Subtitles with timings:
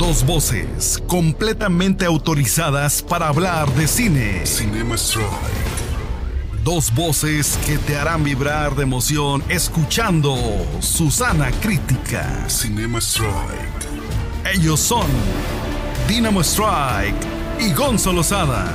[0.00, 4.46] Dos voces completamente autorizadas para hablar de cine.
[4.46, 5.28] Cinema Strike.
[6.64, 10.34] Dos voces que te harán vibrar de emoción escuchando
[10.80, 12.48] Susana Crítica.
[12.48, 14.54] Cinema Strike.
[14.54, 15.06] Ellos son
[16.08, 17.14] Dynamo Strike
[17.58, 18.72] y Gonzo Lozada.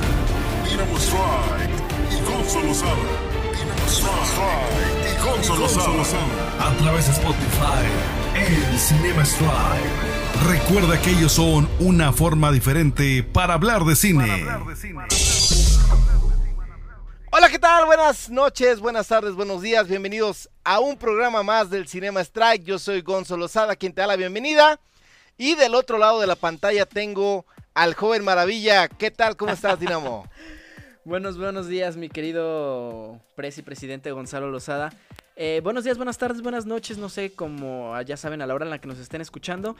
[0.64, 1.82] Dynamo Strike
[2.12, 2.94] y Gonzo Lozada.
[3.52, 6.68] Dynamo Strike y Gonzo Lozada.
[6.68, 7.82] A través de Spotify,
[8.46, 9.50] el Cinema Strike.
[10.48, 14.46] Recuerda que ellos son una forma diferente para hablar de cine.
[17.32, 17.86] Hola, ¿qué tal?
[17.86, 19.88] Buenas noches, buenas tardes, buenos días.
[19.88, 22.64] Bienvenidos a un programa más del Cinema Strike.
[22.64, 24.78] Yo soy Gonzo Lozada, quien te da la bienvenida.
[25.36, 28.86] Y del otro lado de la pantalla tengo al joven maravilla.
[28.88, 29.36] ¿Qué tal?
[29.36, 30.28] ¿Cómo estás, Dinamo?
[31.04, 34.92] Buenos, buenos días, mi querido presi presidente Gonzalo Lozada.
[35.38, 38.64] Eh, buenos días, buenas tardes, buenas noches, no sé, como ya saben a la hora
[38.64, 39.76] en la que nos estén escuchando.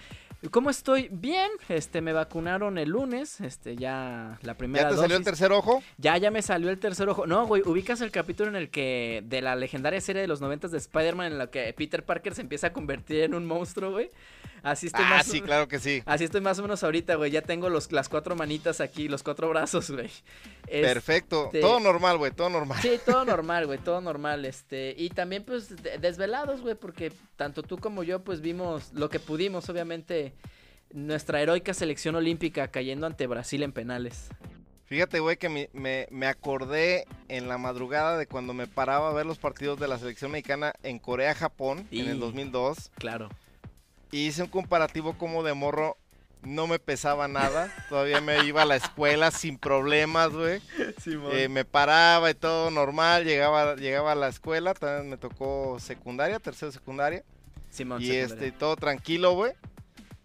[0.51, 1.09] ¿Cómo estoy?
[1.11, 5.53] Bien, este, me vacunaron el lunes, este, ya la primera ¿Ya te salió el tercer
[5.53, 5.83] ojo?
[5.97, 7.27] Ya, ya me salió el tercer ojo.
[7.27, 10.73] No, güey, ubicas el capítulo en el que, de la legendaria serie de los noventas
[10.73, 14.11] de Spider-Man, en la que Peter Parker se empieza a convertir en un monstruo, güey.
[14.63, 16.03] Así estoy Ah, más sí, claro que sí.
[16.07, 17.31] Así estoy más o menos ahorita, güey.
[17.31, 20.11] Ya tengo los, las cuatro manitas aquí, los cuatro brazos, güey.
[20.69, 21.47] Perfecto.
[21.47, 22.79] Este- Todo normal, güey, todo normal.
[22.83, 27.63] Sí, todo normal, güey, todo normal, este, y también pues de- desvelados, güey, porque tanto
[27.63, 30.35] tú como yo pues vimos lo que pudimos, obviamente,
[30.93, 34.29] nuestra heroica selección olímpica cayendo ante Brasil en penales.
[34.87, 39.13] Fíjate, güey, que mi- me, me acordé en la madrugada de cuando me paraba a
[39.13, 42.91] ver los partidos de la selección mexicana en Corea-Japón en el Y- 2002.
[42.97, 43.29] Claro.
[44.13, 45.97] Y hice un comparativo como de morro.
[46.43, 47.73] No me pesaba nada.
[47.89, 50.61] Todavía me iba a la escuela sin problemas, güey.
[51.33, 53.25] Eh, me paraba y todo normal.
[53.25, 54.75] Llegaba, llegaba a la escuela.
[54.75, 57.25] También me tocó secundaria, tercera secundaria.
[57.71, 58.35] Simón, y secundaria.
[58.47, 59.53] este, todo tranquilo, güey.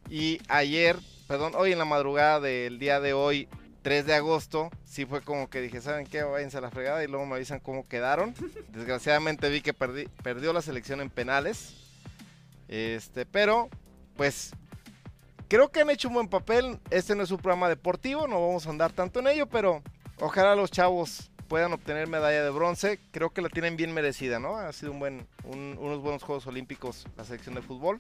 [0.10, 3.48] Y ayer, perdón, hoy en la madrugada del día de hoy,
[3.82, 6.22] 3 de agosto, sí fue como que dije, ¿saben qué?
[6.24, 8.36] Váyanse a la fregada y luego me avisan cómo quedaron.
[8.70, 11.76] Desgraciadamente vi que perdí, perdió la selección en penales.
[12.68, 13.70] Este, pero,
[14.16, 14.52] pues,
[15.52, 16.80] creo que han hecho un buen papel.
[16.92, 19.84] Este no es un programa deportivo, no vamos a andar tanto en ello, pero
[20.22, 23.02] ojalá los chavos puedan obtener medalla de bronce.
[23.12, 24.56] Creo que la tienen bien merecida, ¿no?
[24.56, 28.00] Ha sido un buen, un- unos buenos Juegos Olímpicos la selección de fútbol.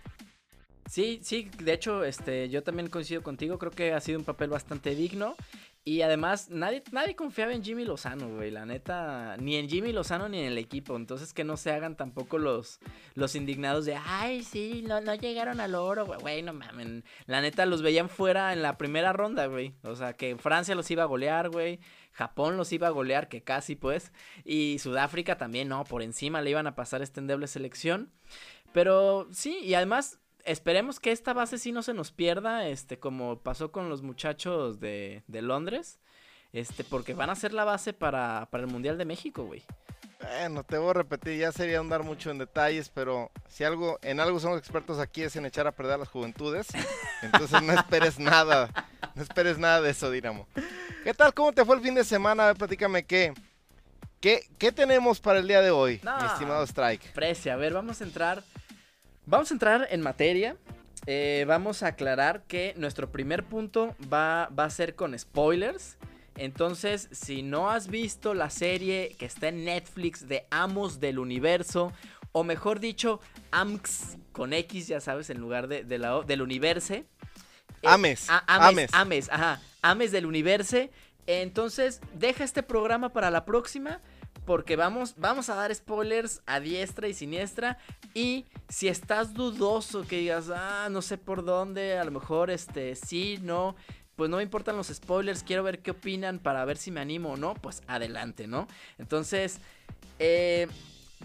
[0.89, 4.50] Sí, sí, de hecho, este, yo también coincido contigo, creo que ha sido un papel
[4.50, 5.35] bastante digno.
[5.84, 8.52] Y además, nadie, nadie confiaba en Jimmy Lozano, güey.
[8.52, 10.96] La neta, ni en Jimmy Lozano ni en el equipo.
[10.96, 12.80] Entonces que no se hagan tampoco los,
[13.16, 16.44] los indignados de, ay, sí, no, no llegaron al oro, güey.
[16.44, 17.03] No mamen.
[17.25, 19.74] La neta, los veían fuera en la primera ronda, güey.
[19.81, 21.80] O sea, que Francia los iba a golear, güey.
[22.12, 24.12] Japón los iba a golear, que casi, pues.
[24.46, 28.12] Y Sudáfrica también, no, por encima le iban a pasar esta endeble selección.
[28.72, 33.38] Pero sí, y además esperemos que esta base sí no se nos pierda, este, como
[33.40, 36.00] pasó con los muchachos de, de Londres,
[36.53, 39.63] este, porque van a ser la base para, para el Mundial de México, güey.
[40.22, 44.19] Bueno, te voy a repetir, ya sería andar mucho en detalles, pero si algo, en
[44.19, 46.68] algo somos expertos aquí es en echar a perder a las juventudes.
[47.24, 48.69] Entonces no esperes nada,
[49.16, 50.47] no esperes nada de eso, Dinamo.
[51.03, 51.34] ¿Qué tal?
[51.34, 52.44] ¿Cómo te fue el fin de semana?
[52.44, 53.34] A ver, platícame qué.
[54.19, 56.16] ¿Qué, qué tenemos para el día de hoy, No.
[56.19, 57.12] mi estimado Strike?
[57.13, 58.44] Precia, a ver, vamos a entrar,
[59.25, 60.57] vamos a entrar en materia.
[61.07, 65.97] Eh, vamos a aclarar que nuestro primer punto va, va a ser con spoilers.
[66.37, 71.91] Entonces, si no has visto la serie que está en Netflix de Amos del Universo,
[72.31, 73.19] o mejor dicho,
[73.51, 76.93] AMX con X, ya sabes, en lugar de, de la O, del universo.
[76.93, 77.05] eh,
[77.83, 78.89] Ames, a- Ames, Ames.
[78.93, 79.61] Ames, ajá.
[79.81, 80.77] Ames del universo.
[81.27, 83.99] Entonces, deja este programa para la próxima.
[84.46, 87.78] Porque vamos, vamos a dar spoilers a diestra y siniestra.
[88.13, 92.96] Y si estás dudoso, que digas, ah, no sé por dónde, a lo mejor este,
[92.96, 93.75] sí, no.
[94.16, 97.31] Pues no me importan los spoilers, quiero ver qué opinan para ver si me animo
[97.31, 97.53] o no.
[97.56, 98.68] Pues adelante, ¿no?
[98.97, 99.59] Entonces,
[100.19, 100.68] eh,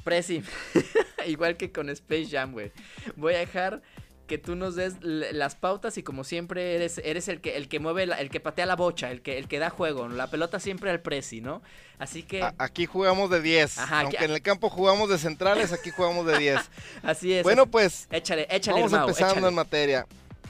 [0.05, 0.43] Prezi,
[1.27, 2.73] igual que con Space Jam, güey.
[3.17, 3.83] Voy a dejar
[4.27, 7.79] que tú nos des las pautas y como siempre eres, eres el que el que
[7.81, 10.61] mueve la- el que patea la bocha, el que el que da juego, la pelota
[10.61, 11.63] siempre al Prezi, ¿no?
[11.99, 13.79] Así que A- aquí jugamos de 10.
[13.79, 16.61] Ajá, Aunque aquí- en el campo jugamos de centrales, aquí jugamos de 10.
[17.03, 17.43] así es.
[17.45, 19.49] bueno, pues échale, échale, vamos Hermao, empezando échale.
[19.49, 20.07] en materia.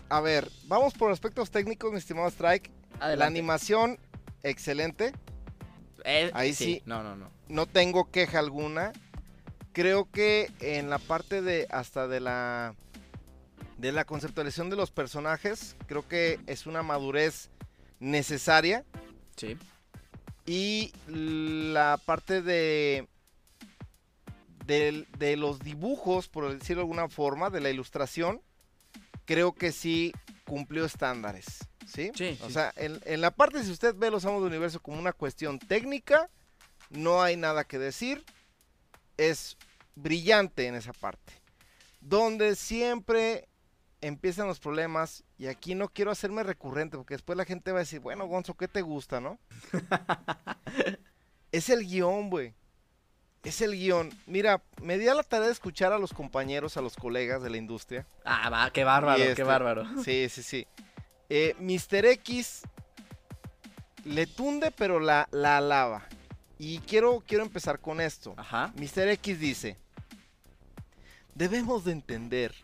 [0.09, 2.71] A ver, vamos por aspectos técnicos, mi estimado Strike.
[3.01, 3.39] La Adelante.
[3.39, 3.99] animación,
[4.43, 5.13] excelente.
[6.05, 6.83] Eh, ahí sí.
[6.87, 7.31] No, no, no.
[7.49, 8.93] no tengo queja alguna.
[9.73, 12.75] Creo que en la parte de hasta de la
[13.79, 17.51] de la conceptualización de los personajes, creo que es una madurez
[18.01, 18.85] necesaria
[19.37, 19.57] Sí.
[20.47, 23.09] y la parte de
[24.65, 28.43] del- de, los dibujos, por decirlo de alguna forma, de la ilustración,
[29.25, 30.13] creo que sí
[30.45, 32.11] cumplió estándares, ¿sí?
[32.17, 32.53] Sí, O sí.
[32.55, 35.61] sea, en, en la parte, si usted ve los Amos del Universo como una cuestión
[35.61, 36.29] técnica,
[36.91, 38.25] no hay nada que decir.
[39.17, 39.57] Es
[39.95, 41.33] brillante en esa parte.
[42.01, 43.49] Donde siempre
[44.07, 47.81] empiezan los problemas, y aquí no quiero hacerme recurrente, porque después la gente va a
[47.81, 49.39] decir, bueno, Gonzo, ¿qué te gusta, no?
[51.53, 52.55] es el guion, güey.
[53.43, 54.11] Es el guion.
[54.27, 57.51] Mira, me di a la tarea de escuchar a los compañeros, a los colegas de
[57.51, 58.07] la industria.
[58.25, 59.85] Ah, va, qué bárbaro, qué este- bárbaro.
[60.03, 60.67] Sí, sí, sí.
[61.29, 62.07] Eh, Mr.
[62.07, 62.63] X
[64.05, 66.07] le tunde, pero la, la alaba.
[66.59, 68.35] Y quiero, quiero empezar con esto.
[68.37, 68.73] Ajá.
[68.77, 69.09] Mr.
[69.11, 69.77] X dice,
[71.35, 72.55] debemos de entender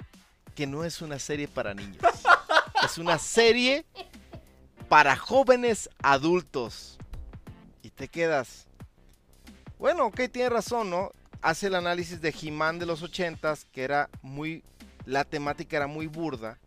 [0.54, 2.02] que no es una serie para niños.
[2.84, 3.84] es una serie
[4.88, 6.98] para jóvenes adultos.
[7.82, 8.66] Y te quedas,
[9.78, 11.10] bueno, ok, tiene razón, ¿no?
[11.40, 14.62] Hace el análisis de He-Man de los ochentas, que era muy,
[15.04, 16.58] la temática era muy burda.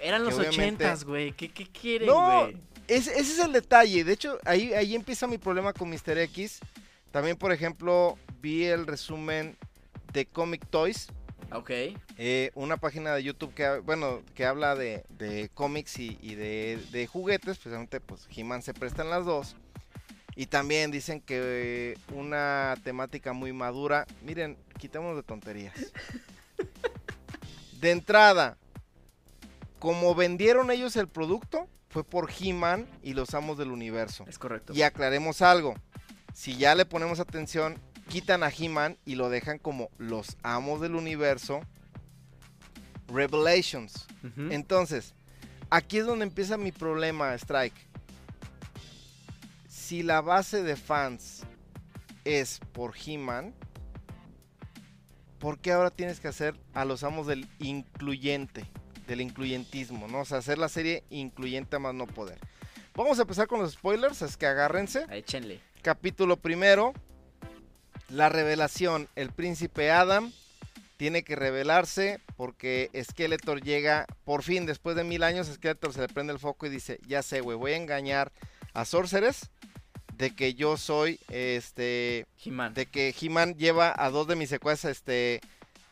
[0.00, 1.32] Eran los obviamente- ochentas, güey.
[1.32, 2.56] ¿Qué, qué quieren, No, güey?
[2.86, 4.04] Ese, ese es el detalle.
[4.04, 6.18] De hecho, ahí, ahí empieza mi problema con Mr.
[6.18, 6.60] X.
[7.10, 9.56] También, por ejemplo, vi el resumen
[10.12, 11.06] de Comic Toys.
[11.52, 11.70] Ok.
[12.16, 16.80] eh, una página de YouTube que, bueno, que habla de, de cómics y, y de,
[16.90, 17.58] de juguetes.
[17.58, 19.56] Precisamente, pues, He-Man se prestan las dos.
[20.36, 24.06] Y también dicen que una temática muy madura.
[24.22, 25.74] Miren, quitémonos de tonterías.
[27.80, 28.56] De entrada,
[29.78, 34.24] como vendieron ellos el producto, fue por He-Man y los amos del universo.
[34.26, 34.72] Es correcto.
[34.74, 35.76] Y aclaremos algo.
[36.32, 37.78] Si ya le ponemos atención,
[38.08, 41.60] quitan a He-Man y lo dejan como los amos del universo.
[43.08, 44.06] Revelations.
[44.50, 45.14] Entonces,
[45.70, 47.74] aquí es donde empieza mi problema, Strike.
[49.68, 51.42] Si la base de fans
[52.24, 53.54] es por He-Man,
[55.38, 58.64] ¿por qué ahora tienes que hacer a los amos del incluyente?
[59.06, 60.20] Del incluyentismo, ¿no?
[60.20, 62.38] O sea, hacer la serie incluyente a más no poder.
[62.94, 65.04] Vamos a empezar con los spoilers, es que agárrense.
[65.10, 65.60] Échenle.
[65.82, 66.94] Capítulo primero.
[68.08, 69.08] La revelación.
[69.16, 70.32] El príncipe Adam
[70.96, 76.08] tiene que revelarse porque Skeletor llega, por fin, después de mil años, Skeletor se le
[76.08, 78.32] prende el foco y dice, ya sé, güey, voy a engañar
[78.72, 79.50] a Sorceress
[80.16, 82.74] de que yo soy, este, He-Man.
[82.74, 85.40] de que He-Man lleva a dos de mis secuaces, este,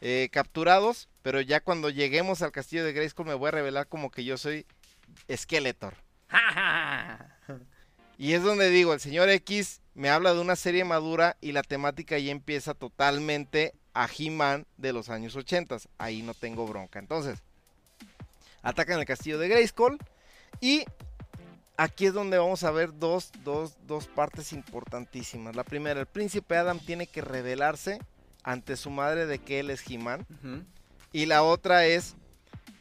[0.00, 4.10] eh, capturados, pero ya cuando lleguemos al castillo de Grayskull me voy a revelar como
[4.10, 4.66] que yo soy
[5.30, 5.94] Skeletor.
[8.22, 11.64] Y es donde digo, el señor X me habla de una serie madura y la
[11.64, 15.78] temática ya empieza totalmente a He-Man de los años 80.
[15.98, 17.00] Ahí no tengo bronca.
[17.00, 17.40] Entonces,
[18.62, 19.98] atacan el castillo de Grayskull
[20.60, 20.84] y
[21.76, 25.56] aquí es donde vamos a ver dos, dos, dos partes importantísimas.
[25.56, 27.98] La primera, el príncipe Adam tiene que revelarse
[28.44, 30.24] ante su madre de que él es He-Man.
[31.12, 32.14] Y la otra es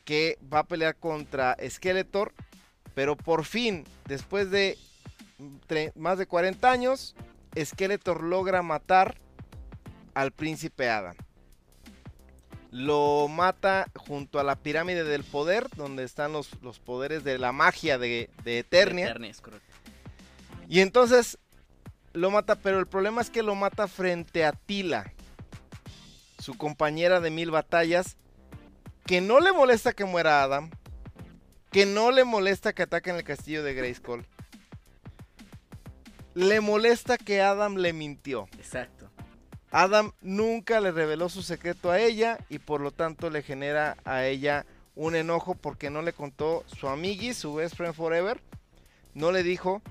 [0.05, 2.31] que va a pelear contra Skeletor.
[2.93, 4.77] Pero por fin, después de
[5.95, 7.15] más de 40 años,
[7.57, 9.17] Skeletor logra matar
[10.13, 11.15] al príncipe Adam.
[12.71, 17.51] Lo mata junto a la pirámide del poder, donde están los, los poderes de la
[17.51, 19.09] magia de, de Eternia.
[19.09, 19.33] Eternia.
[20.69, 21.37] Y entonces
[22.13, 25.11] lo mata, pero el problema es que lo mata frente a Tila,
[26.39, 28.17] su compañera de mil batallas,
[29.05, 30.69] que no le molesta que muera Adam,
[31.71, 34.25] que no le molesta que ataquen el castillo de Grayskull.
[36.33, 38.47] Le molesta que Adam le mintió.
[38.57, 39.09] Exacto.
[39.71, 44.25] Adam nunca le reveló su secreto a ella y por lo tanto le genera a
[44.25, 48.41] ella un enojo porque no le contó su amigui, su best friend forever.
[49.13, 49.81] No le dijo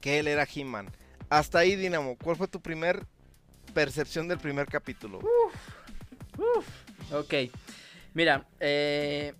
[0.00, 0.90] que él era He-Man.
[1.28, 2.16] Hasta ahí, Dinamo.
[2.16, 3.04] ¿Cuál fue tu primer
[3.74, 5.20] percepción del primer capítulo?
[7.12, 7.34] Ok.
[8.14, 9.34] Mira, eh,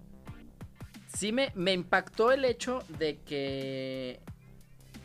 [1.14, 4.20] sí me, me impactó el hecho de que.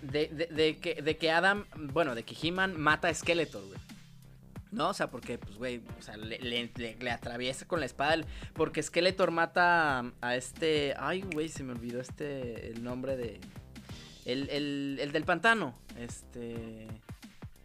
[0.01, 3.79] De, de- de que, de que Adam, bueno, de que He-Man mata a Skeletor, güey.
[4.71, 4.89] ¿No?
[4.89, 6.71] O sea, porque, pues, güey, o sea, le,
[7.11, 8.23] atraviesa con la espada.
[8.53, 10.93] porque Skeletor mata a, este.
[10.97, 12.69] Ay, güey, se me olvidó este.
[12.71, 13.39] El nombre de.
[14.25, 15.75] El, el, el del pantano.
[15.99, 16.87] Este.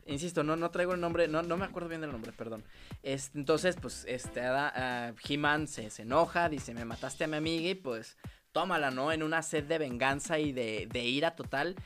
[0.08, 1.28] Insisto, no, no traigo el nombre.
[1.28, 2.64] No, no me acuerdo bien del nombre, perdón.
[3.04, 7.68] Es- entonces, pues, este, ah, He-Man se, se enoja, dice, me mataste a mi amiga
[7.70, 8.16] y pues,
[8.50, 9.12] tómala, ¿no?
[9.12, 11.76] En una sed de venganza y de, de ira total.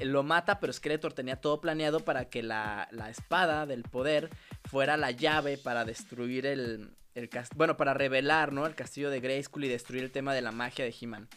[0.00, 4.30] Lo mata, pero Skeletor tenía todo planeado para que la, la espada del poder
[4.64, 8.66] fuera la llave para destruir el, el bueno, para revelar, ¿no?
[8.66, 11.28] El castillo de Grayskull y destruir el tema de la magia de He-Man.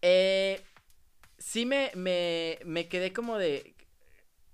[0.00, 0.60] Eh,
[1.38, 3.74] sí me, me, me quedé como de,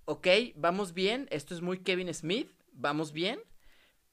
[0.04, 0.26] ok,
[0.56, 3.40] vamos bien, esto es muy Kevin Smith, vamos bien,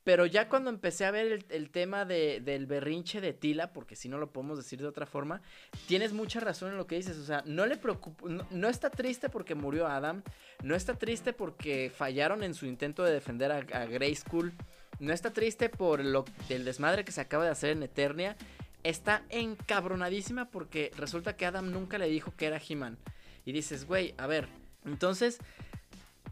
[0.05, 4.07] Pero ya cuando empecé a ver el, tema de, del berrinche de Tila, porque si
[4.07, 5.41] no lo podemos decir de otra forma,
[5.87, 7.17] tienes mucha razón en lo que dices.
[7.17, 10.21] O sea, no le preocupa, no, está triste porque murió Adam,
[10.61, 14.53] no está triste porque fallaron en su intento de defender a, a Grayskull,
[14.99, 18.37] no está triste por lo, el desmadre que se acaba de hacer en Eternia.
[18.83, 22.99] Está encabronadísima porque resulta que Adam nunca le dijo que era He-Man.
[23.43, 24.49] Y dices, güey, a ver,
[24.85, 25.39] entonces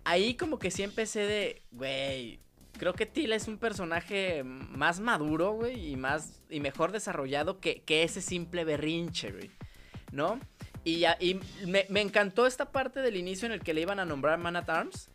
[0.03, 2.39] ahí como que sí empecé de, güey,
[2.77, 7.81] creo que Tila es un personaje más maduro, güey, y más y mejor desarrollado que,
[7.81, 9.51] que ese simple berrinche, güey,
[10.11, 10.39] ¿no?
[10.83, 13.99] Y, ya, y me, me encantó esta parte del inicio en el que le iban
[13.99, 15.09] a nombrar Man at Arms.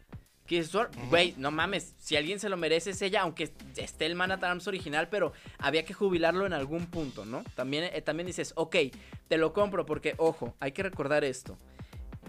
[0.46, 0.72] Que es,
[1.10, 4.42] güey, no mames, si alguien se lo merece es ella, aunque esté el Man at
[4.42, 7.44] Arms original, pero había que jubilarlo en algún punto, ¿no?
[7.54, 8.76] También, eh, también dices, ok,
[9.28, 11.58] te lo compro porque, ojo, hay que recordar esto.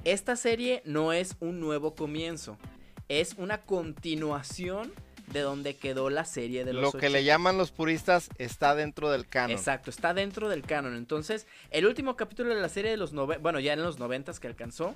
[0.03, 2.57] Esta serie no es un nuevo comienzo,
[3.07, 4.91] es una continuación
[5.31, 7.21] de donde quedó la serie de los Lo que le 80.
[7.21, 9.51] llaman los puristas está dentro del canon.
[9.51, 10.95] Exacto, está dentro del canon.
[10.95, 14.33] Entonces, el último capítulo de la serie de los 90, bueno, ya en los 90
[14.39, 14.95] que alcanzó,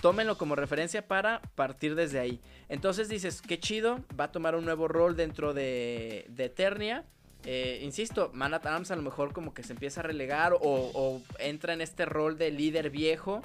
[0.00, 2.40] tómenlo como referencia para partir desde ahí.
[2.68, 7.04] Entonces dices, qué chido, va a tomar un nuevo rol dentro de, de Eternia.
[7.44, 10.58] Eh, insisto, Man at Arms a lo mejor como que se empieza a relegar o,
[10.62, 13.42] o entra en este rol de líder viejo.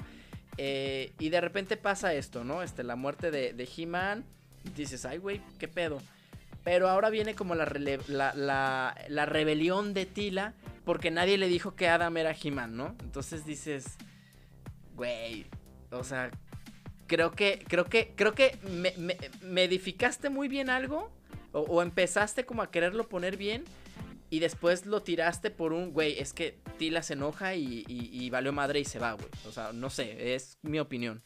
[0.56, 2.62] eh, y de repente pasa esto, ¿no?
[2.62, 4.24] Este, la muerte de, de He-Man.
[4.76, 6.00] Dices, ay, güey, qué pedo.
[6.64, 7.64] Pero ahora viene como la,
[8.08, 10.54] la, la, rebelión de Tila.
[10.84, 12.96] Porque nadie le dijo que Adam era He-Man, ¿no?
[13.02, 13.96] Entonces dices,
[14.94, 15.46] güey,
[15.90, 16.30] o sea,
[17.06, 18.94] creo que, creo que, creo que me,
[19.42, 21.10] me- edificaste muy bien algo.
[21.52, 23.64] O, o empezaste como a quererlo poner bien.
[24.30, 28.28] Y después lo tiraste por un, güey, es que Tila se enoja y, y- y
[28.30, 29.28] valió madre y se va, güey.
[29.46, 31.22] O sea, no sé, es mi opinión.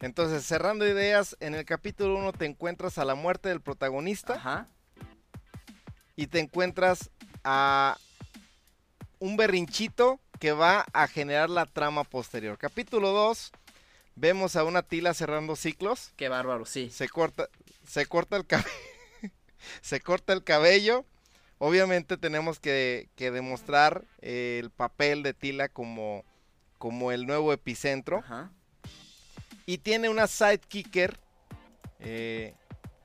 [0.00, 4.68] Entonces, cerrando ideas, en el capítulo 1 te encuentras a la muerte del protagonista Ajá.
[6.16, 7.10] y te encuentras
[7.44, 7.96] a
[9.18, 12.58] un berrinchito que va a generar la trama posterior.
[12.58, 13.52] Capítulo 2,
[14.16, 16.12] vemos a una tila cerrando ciclos.
[16.16, 16.90] Qué bárbaro, sí.
[16.90, 17.48] Se corta,
[17.86, 18.68] se corta el cabello.
[19.80, 21.06] se corta el cabello.
[21.58, 26.22] Obviamente tenemos que, que demostrar eh, el papel de Tila como,
[26.76, 28.18] como el nuevo epicentro.
[28.18, 28.50] Ajá.
[29.66, 31.18] Y tiene una sidekicker.
[32.00, 32.54] eh,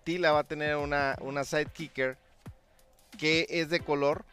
[0.04, 2.18] Tila va a tener una, una sidekicker
[3.18, 4.26] que es de color.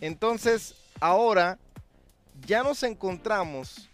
[0.00, 1.58] Entonces, ahora
[2.46, 3.88] ya nos encontramos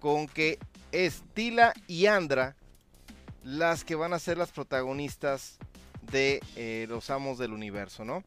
[0.00, 0.58] con que
[0.92, 2.56] es Tila y Andra
[3.44, 5.58] las que van a ser las protagonistas
[6.10, 8.22] de eh, los amos del universo, ¿no?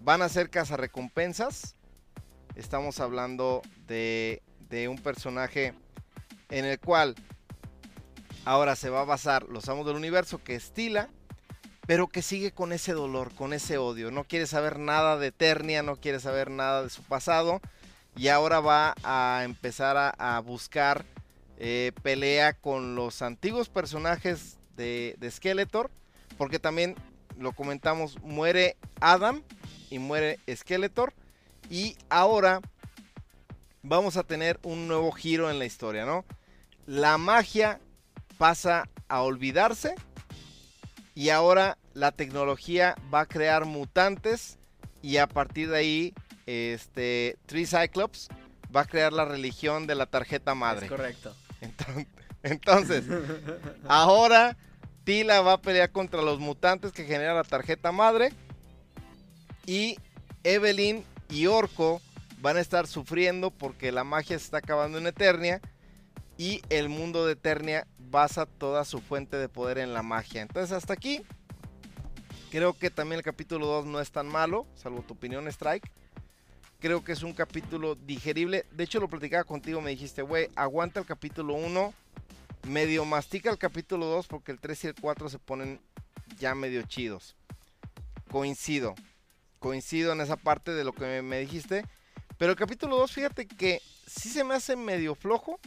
[0.00, 1.74] Van a ser cazarrecompensas.
[2.54, 5.74] Estamos hablando de, de un personaje
[6.52, 7.14] en el cual
[8.44, 11.08] ahora se va a basar los amos del universo, que es Tila,
[11.86, 14.10] pero que sigue con ese dolor, con ese odio.
[14.10, 17.60] No quiere saber nada de Eternia, no quiere saber nada de su pasado.
[18.14, 21.06] Y ahora va a empezar a, a buscar
[21.58, 25.90] eh, pelea con los antiguos personajes de, de Skeletor.
[26.36, 26.96] Porque también
[27.38, 29.42] lo comentamos, muere Adam
[29.88, 31.14] y muere Skeletor.
[31.70, 32.60] Y ahora
[33.82, 36.26] vamos a tener un nuevo giro en la historia, ¿no?
[36.86, 37.80] La magia
[38.38, 39.94] pasa a olvidarse
[41.14, 44.58] y ahora la tecnología va a crear mutantes
[45.02, 46.14] y a partir de ahí
[46.46, 48.28] este Tree Cyclops
[48.74, 50.86] va a crear la religión de la tarjeta madre.
[50.86, 51.34] Es correcto.
[51.60, 52.06] Entonces,
[52.42, 53.04] entonces,
[53.86, 54.56] ahora
[55.04, 58.32] Tila va a pelear contra los mutantes que genera la tarjeta madre
[59.66, 59.96] y
[60.44, 62.00] Evelyn y Orco
[62.40, 65.60] van a estar sufriendo porque la magia se está acabando en Eternia
[66.38, 70.42] y el mundo de Eternia basa toda su fuente de poder en la magia.
[70.42, 71.22] Entonces hasta aquí
[72.50, 75.90] creo que también el capítulo 2 no es tan malo, salvo tu opinión Strike.
[76.80, 78.66] Creo que es un capítulo digerible.
[78.72, 81.94] De hecho lo platicaba contigo, me dijiste, güey, aguanta el capítulo 1,
[82.68, 85.80] medio mastica el capítulo 2 porque el 3 y el 4 se ponen
[86.38, 87.36] ya medio chidos.
[88.30, 88.94] Coincido,
[89.58, 91.84] coincido en esa parte de lo que me, dijiste.
[92.38, 95.60] Pero el capítulo 2, fíjate que sí se me hace medio flojo.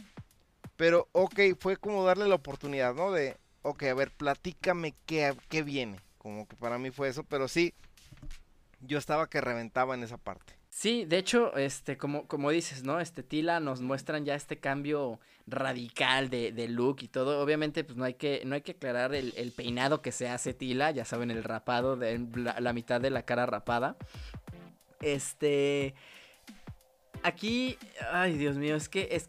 [0.76, 3.12] Pero ok, fue como darle la oportunidad, ¿no?
[3.12, 5.98] De, ok, a ver, platícame qué, qué viene.
[6.18, 7.72] Como que para mí fue eso, pero sí,
[8.80, 10.54] yo estaba que reventaba en esa parte.
[10.68, 13.00] Sí, de hecho, este, como, como dices, ¿no?
[13.00, 17.40] Este Tila nos muestran ya este cambio radical de, de look y todo.
[17.40, 20.52] Obviamente, pues no hay que, no hay que aclarar el, el peinado que se hace
[20.52, 23.96] Tila, ya saben, el rapado de la, la mitad de la cara rapada.
[25.00, 25.94] Este.
[27.22, 27.76] Aquí,
[28.12, 29.28] ay Dios mío, es que es,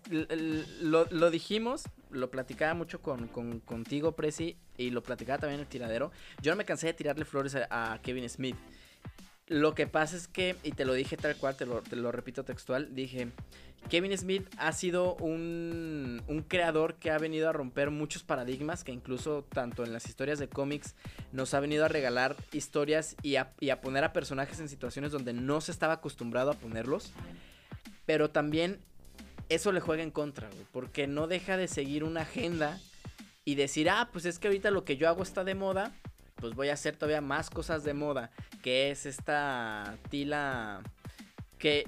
[0.82, 4.56] lo, lo dijimos, lo platicaba mucho con, con- contigo, Prezi.
[4.77, 8.01] y lo platicaba también el tiradero, yo no me cansé de tirarle flores a, a
[8.01, 8.56] Kevin Smith.
[9.48, 12.12] Lo que pasa es que, y te lo dije tal cual, te lo, te lo
[12.12, 13.29] repito textual, dije,
[13.89, 18.91] Kevin Smith ha sido un, un, creador que ha venido a romper muchos paradigmas, que
[18.91, 20.96] incluso tanto en las historias de cómics
[21.32, 25.13] nos ha venido a regalar historias y a, y a poner a personajes en situaciones
[25.13, 27.13] donde no se estaba acostumbrado a ponerlos.
[28.07, 28.79] Pero también
[29.49, 32.79] eso le juega en contra, güey, porque no deja de seguir una agenda
[33.45, 35.93] y decir, ah, pues es que ahorita lo que yo hago está de moda,
[36.35, 38.31] pues voy a hacer todavía más cosas de moda,
[38.63, 40.81] que es esta tila
[41.59, 41.85] que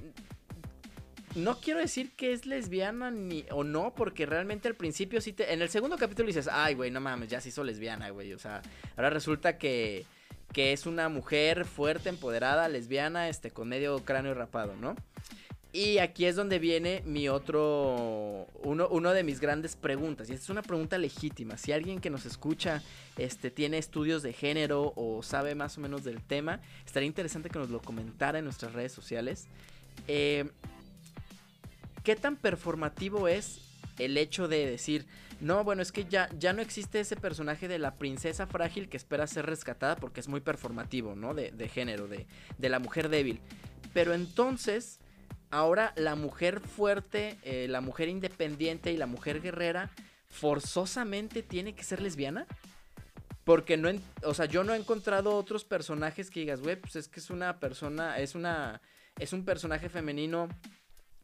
[1.36, 5.54] no quiero decir que es lesbiana ni o no, porque realmente al principio sí te
[5.54, 8.40] en el segundo capítulo dices, "Ay, güey, no mames, ya se hizo lesbiana, güey." O
[8.40, 8.62] sea,
[8.96, 10.06] ahora resulta que
[10.54, 14.96] que es una mujer fuerte, empoderada, lesbiana, este con medio cráneo rapado, ¿no?
[15.72, 20.28] Y aquí es donde viene mi otro, uno, uno, de mis grandes preguntas.
[20.30, 21.58] Y es una pregunta legítima.
[21.58, 22.82] Si alguien que nos escucha
[23.18, 27.60] este, tiene estudios de género o sabe más o menos del tema, estaría interesante que
[27.60, 29.48] nos lo comentara en nuestras redes sociales.
[30.08, 30.50] Eh,
[32.04, 33.62] ¿Qué tan performativo es
[34.00, 35.06] el hecho de decir,
[35.40, 38.98] no, bueno, es que ya, ya no existe ese personaje de la princesa frágil que
[38.98, 41.36] espera ser rescatada porque es muy performativo, ¿no?
[41.36, 42.26] De, de género, de,
[42.58, 43.40] de la mujer débil.
[43.94, 44.99] Pero entonces
[45.52, 49.90] ahora la mujer fuerte, eh, la mujer independiente y la mujer guerrera
[50.28, 52.46] forzosamente tiene que ser lesbiana.
[53.44, 53.90] Porque no,
[54.24, 57.32] o sea, yo no he encontrado otros personajes que digas, güey, pues es que es
[57.32, 58.80] una persona, es una,
[59.18, 60.50] es un personaje femenino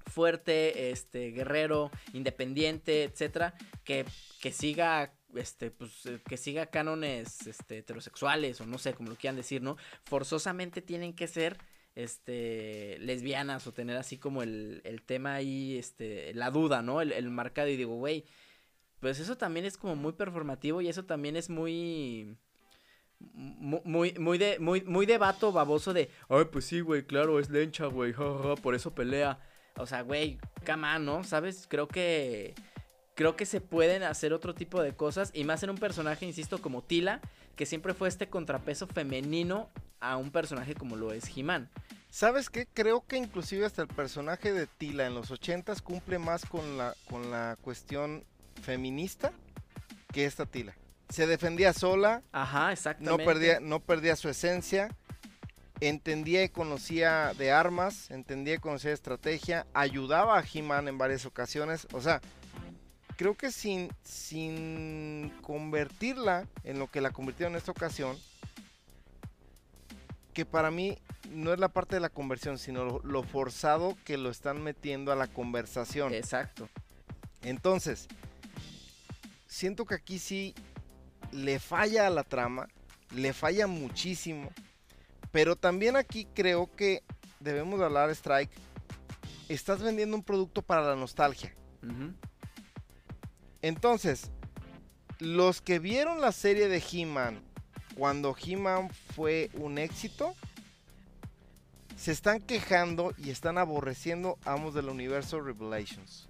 [0.08, 3.53] fuerte, este, guerrero, independiente, etcétera,
[3.84, 4.05] que,
[4.41, 9.15] que siga este, pues, eh, que siga cánones este, heterosexuales o no sé, como lo
[9.15, 9.77] quieran decir, ¿no?
[10.05, 11.58] Forzosamente tienen que ser
[11.95, 17.01] este lesbianas o tener así como el, el tema ahí, este, la duda, ¿no?
[17.01, 18.25] El, el marcado y digo, güey,
[18.99, 22.37] pues eso también es como muy performativo y eso también es muy
[23.19, 27.49] muy, muy de, muy, muy de vato baboso de, ay, pues sí, güey, claro, es
[27.49, 28.13] lencha, güey,
[28.61, 29.39] por eso pelea.
[29.77, 31.23] O sea, güey, cama, ¿no?
[31.23, 31.67] ¿Sabes?
[31.69, 32.53] Creo que,
[33.13, 36.61] creo que se pueden hacer otro tipo de cosas y más en un personaje, insisto,
[36.61, 37.22] como Tila,
[37.55, 39.70] que siempre fue este contrapeso femenino
[40.11, 41.70] a un personaje como lo es He-Man.
[42.09, 42.65] ¿Sabes qué?
[42.74, 46.96] Creo que inclusive hasta el personaje de Tila en los 80s cumple más con la,
[47.09, 48.24] con la cuestión
[48.61, 49.33] feminista
[50.13, 50.74] que esta Tila.
[51.09, 52.24] Se defendía sola.
[52.31, 53.22] Ajá, exactamente.
[53.22, 54.96] No perdía, no perdía su esencia.
[55.81, 61.25] Entendía y conocía de armas, entendía y conocía de estrategia, ayudaba a He-Man en varias
[61.25, 61.85] ocasiones.
[61.91, 62.22] O sea,
[63.18, 68.18] creo que sin, sin convertirla en lo que la convirtió en esta ocasión,
[70.35, 71.00] que para mí
[71.31, 75.13] no es la parte de la conversión, sino lo, lo, forzado que lo están metiendo
[75.13, 76.13] a la conversación.
[76.13, 76.67] Exacto.
[77.41, 78.09] Entonces,
[79.48, 80.53] siento que aquí sí
[81.31, 82.67] le falla a la trama,
[83.15, 84.51] le falla muchísimo,
[85.31, 87.01] pero también aquí creo que
[87.39, 88.51] debemos hablar, Strike,
[89.48, 91.55] estás vendiendo un producto para la nostalgia.
[91.81, 92.13] Uh -huh.
[93.61, 94.31] Entonces,
[95.19, 97.41] los que vieron la serie de He-Man
[97.96, 100.36] cuando He-Man fue un éxito,
[101.96, 106.27] se están quejando y están aborreciendo Amos del Universo Revelations.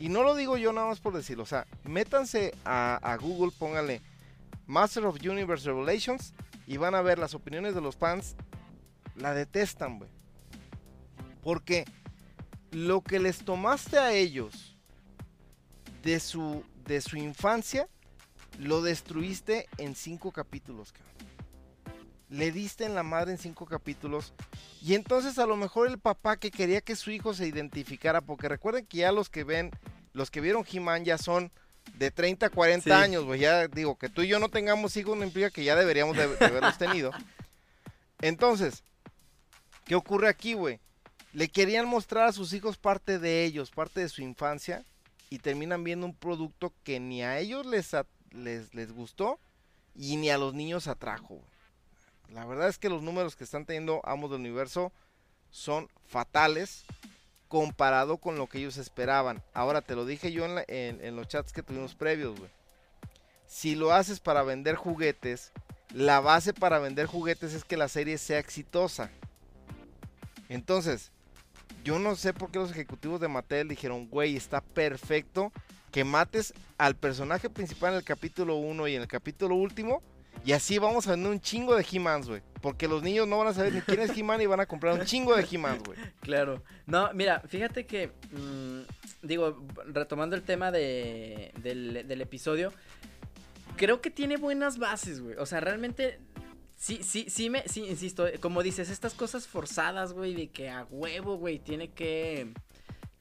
[0.00, 4.00] Y no lo digo yo nada más por decirlo, o sea, métanse a, Google, pónganle
[4.66, 6.34] Master of Universe Revelations
[6.66, 8.36] y van a ver las opiniones de los fans.
[9.16, 10.10] La detestan, güey.
[11.42, 11.84] Porque
[12.70, 14.76] lo que les tomaste a ellos
[16.02, 17.88] de su, de su infancia,
[18.58, 21.14] lo destruiste en cinco capítulos, cabrón.
[22.28, 24.34] Le diste en la madre en cinco capítulos.
[24.82, 28.48] Y entonces a lo mejor el papá que quería que su hijo se identificara, porque
[28.48, 29.70] recuerden que ya los que ven,
[30.12, 31.50] los que vieron He-Man ya son
[31.96, 32.90] de 30 a 40 sí.
[32.90, 33.40] años, güey.
[33.40, 36.28] Ya digo, que tú y yo no tengamos hijos no implica que ya deberíamos de,
[36.28, 37.12] de haberlos tenido.
[38.20, 38.82] Entonces,
[39.86, 40.80] ¿qué ocurre aquí, güey?
[41.32, 44.84] Le querían mostrar a sus hijos parte de ellos, parte de su infancia,
[45.30, 47.94] y terminan viendo un producto que ni a ellos les,
[48.32, 49.38] les, gustó
[49.94, 51.40] y ni a los niños atrajo.
[52.32, 54.92] La verdad es que los números que están teniendo Amos del Universo
[55.50, 56.84] son fatales
[57.48, 59.42] comparado con lo que ellos esperaban.
[59.54, 62.50] Ahora te lo dije yo en, en los chats que tuvimos previos, güey.
[63.46, 65.52] Si lo haces para vender juguetes,
[65.94, 69.10] la base para vender juguetes es que la serie sea exitosa.
[70.50, 71.10] Entonces,
[71.82, 75.52] yo no sé por qué los ejecutivos de Mattel dijeron, güey, está perfecto
[75.90, 80.02] que mates al personaje principal en el capítulo 1 y en el capítulo último.
[80.44, 82.42] Y así vamos a vender un chingo de He-Mans, güey.
[82.62, 84.98] Porque los niños no van a saber ni quién es He-Man y van a comprar
[84.98, 85.98] un chingo de He-Mans, güey.
[86.20, 86.62] Claro.
[86.86, 88.82] No, mira, fíjate que, mmm,
[89.22, 92.72] digo, retomando el tema de, del, del episodio,
[93.76, 95.36] creo que tiene buenas bases, güey.
[95.36, 96.20] O sea, realmente
[96.78, 100.86] Sí, sí, sí, me, sí, insisto, como dices, estas cosas forzadas, güey, de que a
[100.90, 102.52] huevo, güey, tiene que,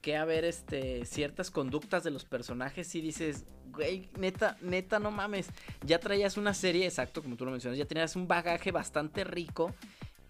[0.07, 5.49] que haber, este, ciertas conductas de los personajes, y dices, güey, neta, neta, no mames,
[5.85, 9.75] ya traías una serie, exacto, como tú lo mencionas, ya tenías un bagaje bastante rico,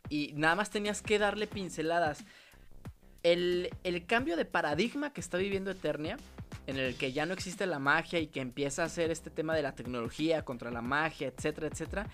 [0.09, 2.23] y nada más tenías que darle pinceladas.
[3.21, 6.17] El, el cambio de paradigma que está viviendo Eternia,
[6.65, 9.55] en el que ya no existe la magia y que empieza a hacer este tema
[9.55, 12.07] de la tecnología contra la magia, etcétera, etcétera,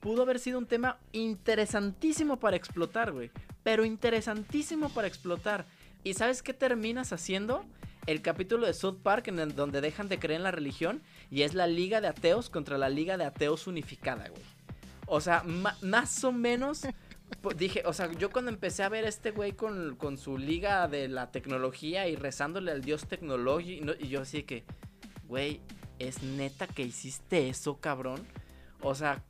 [0.00, 3.30] pudo haber sido un tema interesantísimo para explotar, güey.
[3.62, 5.64] Pero interesantísimo para explotar.
[6.04, 7.64] ¿Y sabes qué terminas haciendo?
[8.06, 11.42] El capítulo de South Park en el donde dejan de creer en la religión y
[11.42, 14.42] es la Liga de Ateos contra la Liga de Ateos unificada, güey.
[15.06, 15.42] O sea,
[15.82, 16.86] más o menos
[17.56, 21.08] dije, o sea, yo cuando empecé a ver este güey con, con, su liga de
[21.08, 24.64] la tecnología y rezándole al dios tecnología, y, y yo así que,
[25.26, 25.60] güey,
[25.98, 28.26] ¿es neta que hiciste eso, cabrón?
[28.80, 29.22] O sea,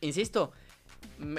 [0.00, 0.52] insisto,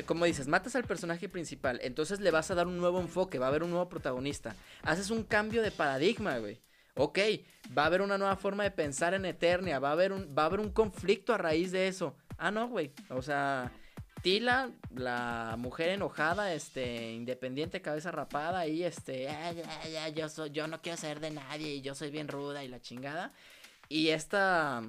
[0.05, 3.45] como dices, matas al personaje principal, entonces le vas a dar un nuevo enfoque, va
[3.47, 4.55] a haber un nuevo protagonista.
[4.83, 6.59] Haces un cambio de paradigma, güey.
[6.95, 7.19] Ok,
[7.77, 10.43] va a haber una nueva forma de pensar en Eternia, va a haber un, va
[10.43, 12.15] a haber un conflicto a raíz de eso.
[12.37, 12.91] Ah, no, güey.
[13.09, 13.71] O sea,
[14.21, 19.29] Tila, la mujer enojada, este, independiente, cabeza rapada, y este,
[20.13, 22.81] yo, soy, yo no quiero ser de nadie, y yo soy bien ruda y la
[22.81, 23.31] chingada.
[23.87, 24.83] Y esta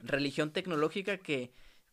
[0.00, 1.52] religión tecnológica que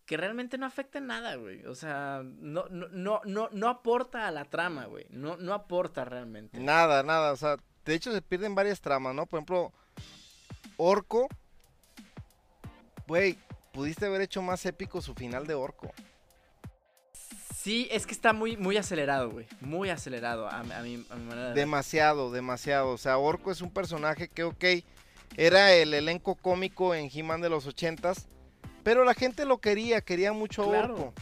[0.09, 1.63] que realmente no afecta en nada, güey.
[1.67, 5.05] O sea, no, no, no, no, no aporta a la trama, güey.
[5.11, 6.59] No, no aporta realmente.
[6.59, 7.31] Nada, nada.
[7.31, 9.27] O sea, de hecho se pierden varias tramas, ¿no?
[9.27, 9.71] Por ejemplo,
[10.77, 11.27] Orco.
[13.05, 13.37] Güey,
[13.71, 15.91] pudiste haber hecho más épico su final de Orco.
[17.55, 19.45] Sí, es que está muy, muy acelerado, güey.
[19.61, 22.89] Muy acelerado a, mi, a mi manera de Demasiado, demasiado.
[22.89, 24.65] O sea, Orco es un personaje que, ok,
[25.37, 28.27] era el elenco cómico en He-Man de los ochentas
[28.89, 31.13] pero la gente lo quería, quería mucho a Orco.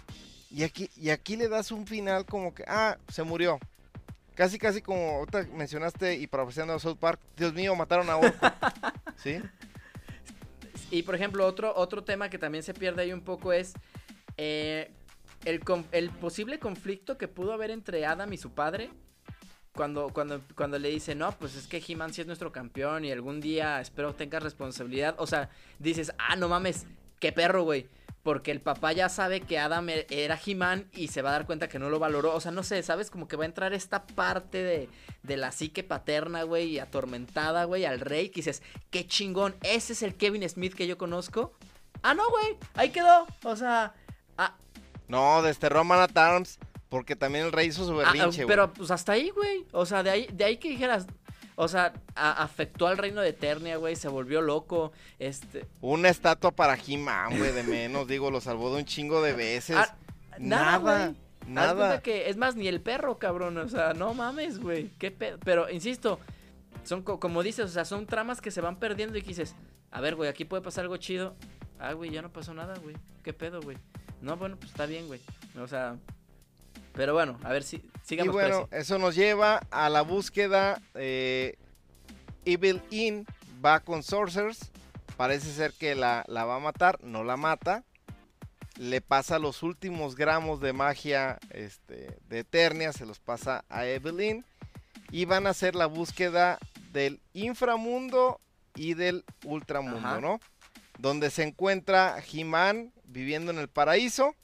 [0.49, 3.59] Y aquí, y aquí le das un final como que, ah, se murió.
[4.35, 8.39] Casi, casi como mencionaste y profesando a South Park, Dios mío, mataron a Orco.
[9.17, 9.41] ¿Sí?
[10.91, 13.73] Y por ejemplo, otro, otro tema que también se pierde ahí un poco es
[14.37, 14.89] eh,
[15.43, 18.91] el, el posible conflicto que pudo haber entre Adam y su padre
[19.73, 23.11] cuando, cuando, cuando le dice, no, pues es que He-Man sí es nuestro campeón y
[23.11, 25.15] algún día espero tengas responsabilidad.
[25.17, 25.49] O sea,
[25.79, 26.87] dices, ah, no mames,
[27.19, 27.87] qué perro, güey.
[28.23, 31.45] Porque el papá ya sabe que Adam e-, era He-Man y se va a dar
[31.45, 32.35] cuenta que no lo valoró.
[32.35, 33.09] O sea, no sé, ¿sabes?
[33.09, 34.89] Como que va a entrar esta parte de,
[35.23, 38.29] de la psique paterna, güey, y atormentada, güey, al rey.
[38.29, 41.53] Que dices, qué chingón, ese es el Kevin Smith que yo conozco.
[42.01, 43.27] Ah, no, güey, ahí quedó.
[43.43, 43.93] O sea,
[44.37, 44.55] ah.
[45.07, 46.59] No, desde Roman at Arms.
[46.89, 48.47] Porque también el rey hizo su ah, berrinche, güey.
[48.47, 49.65] pero pues hasta ahí, güey.
[49.71, 51.05] O sea, de ahí, de ahí que dijeras,
[51.59, 55.65] o sea, afectó al reino de Eternia, güey, se volvió loco, este...
[55.81, 59.75] Una estatua para He-Man, güey, de menos, digo, lo salvó de un chingo de veces.
[59.75, 59.95] Ah,
[60.37, 61.15] nada,
[61.47, 61.99] nada.
[62.03, 65.39] que, es más, ni el perro, cabrón, o sea, no mames, güey, qué pedo.
[65.43, 66.19] Pero, insisto,
[66.83, 69.55] son como dices, o sea, son tramas que se van perdiendo y que dices,
[69.89, 71.33] a ver, güey, aquí puede pasar algo chido.
[71.79, 73.77] Ah, güey, ya no pasó nada, güey, qué pedo, güey.
[74.21, 75.21] No, bueno, pues está bien, güey.
[75.59, 75.95] O sea,
[76.97, 78.33] pero bueno, a ver si sigamos.
[78.33, 80.81] Y bueno, eso nos lleva a la búsqueda.
[80.95, 81.55] Eh,
[82.43, 83.25] Evil In
[83.63, 84.71] va con Sorcerers.
[85.15, 87.01] Parece ser que la, va a matar.
[87.03, 87.83] No la mata.
[88.77, 92.91] Le pasa los últimos gramos de magia este, de Eternia.
[92.93, 94.43] Se los pasa a Evelyn.
[95.11, 96.57] Y van a hacer la búsqueda
[96.93, 98.41] del inframundo
[98.75, 100.39] y del ultramundo, ¿no?
[100.97, 104.35] Donde se encuentra He-Man viviendo en el paraíso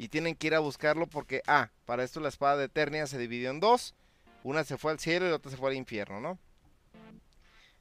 [0.00, 3.18] y tienen que ir a buscarlo porque, ah, para esto la espada de Eternia se
[3.18, 3.94] dividió en dos.
[4.44, 6.38] Una se fue al cielo y la otra se fue al infierno, ¿no?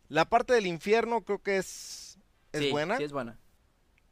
[0.10, 2.18] La parte del infierno creo que es,
[2.52, 2.98] es buena.
[2.98, 3.40] Sí, es buena.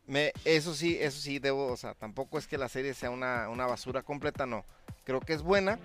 [0.06, 3.50] Me, eso sí, eso sí, debo, o sea, tampoco es que la serie sea una,
[3.50, 4.63] basura completa, no.
[5.04, 5.78] Creo que es buena,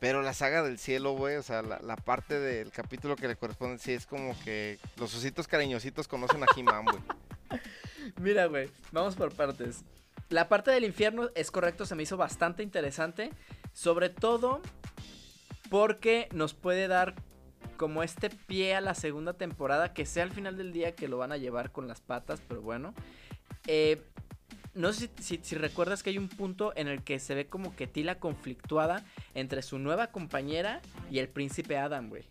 [0.00, 3.36] pero la saga del cielo, güey, o sea, la, la, parte del capítulo que le
[3.36, 7.02] corresponde, sí es como que los ositos cariñositos conocen a He-Man, güey.
[8.22, 9.84] Mira, güey, vamos por partes.
[10.28, 13.30] La parte del infierno es correcto, se me hizo bastante interesante.
[13.72, 14.60] Sobre todo
[15.68, 17.14] porque nos puede dar
[17.76, 21.18] como este pie a la segunda temporada, que sea al final del día que lo
[21.18, 22.94] van a llevar con las patas, pero bueno.
[23.66, 24.02] Eh,
[24.74, 27.74] no sé si, si, recuerdas que hay un punto en el que se ve como
[27.74, 32.24] que Tila conflictuada entre su nueva compañera y el príncipe Adam, güey.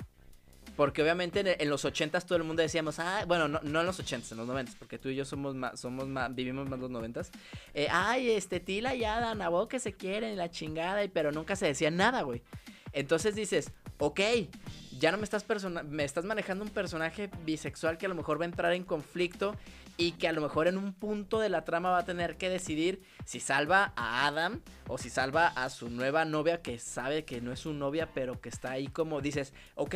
[0.76, 4.00] Porque obviamente en, los ochentas todo el mundo decíamos, ah, bueno, no, no en los
[4.00, 6.90] ochentas, en los noventas, porque tú y yo somos más, somos más, vivimos más los
[6.90, 7.32] noventas.
[7.74, 11.32] Eh, ay, este, Tila y Adam, a vos que se quieren, la chingada, y, pero
[11.32, 12.42] nunca se decía nada, güey.
[12.92, 14.20] Entonces dices, ok,
[15.00, 15.46] ya no me estás,
[15.86, 19.56] me estás manejando un personaje bisexual que a lo mejor va a entrar en conflicto
[19.98, 22.50] y que a lo mejor en un punto de la trama va a tener que
[22.50, 27.42] decidir si salva a Adam o si salva a su nueva novia que sabe que
[27.42, 29.96] no es su novia pero que está ahí como dices, ok,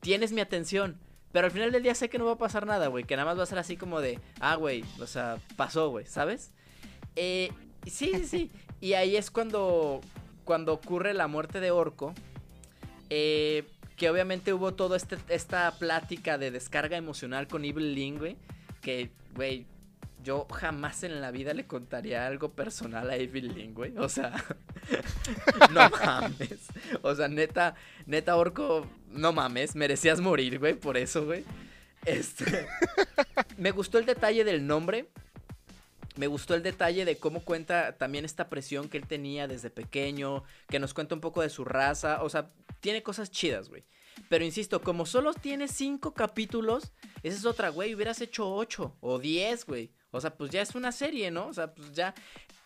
[0.00, 0.98] tienes mi atención.
[1.32, 3.04] Pero al final del día sé que no va a pasar nada, güey.
[3.04, 6.06] Que nada más va a ser así como de, ah, güey, o sea, pasó, güey,
[6.06, 6.52] ¿sabes?
[7.16, 7.50] Eh,
[7.86, 8.50] sí, sí, sí.
[8.80, 10.00] Y ahí es cuando,
[10.44, 12.14] cuando ocurre la muerte de Orco.
[13.10, 18.36] Eh, que obviamente hubo toda este, esta plática de descarga emocional con Evil Link, güey.
[18.80, 19.66] Que, güey,
[20.22, 23.96] yo jamás en la vida le contaría algo personal a Evil Link, güey.
[23.98, 24.32] O sea,
[25.72, 26.68] no mames.
[27.02, 27.74] O sea, neta,
[28.06, 31.44] neta, Orco, no mames, merecías morir, güey, por eso, güey.
[32.04, 32.66] Este.
[33.56, 35.08] Me gustó el detalle del nombre.
[36.16, 40.42] Me gustó el detalle de cómo cuenta también esta presión que él tenía desde pequeño,
[40.68, 42.50] que nos cuenta un poco de su raza, o sea,
[42.80, 43.84] tiene cosas chidas, güey.
[44.28, 49.20] Pero insisto, como solo tiene cinco capítulos, esa es otra, güey, hubieras hecho ocho o
[49.20, 49.92] diez, güey.
[50.10, 51.48] O sea, pues ya es una serie, ¿no?
[51.48, 52.14] O sea, pues ya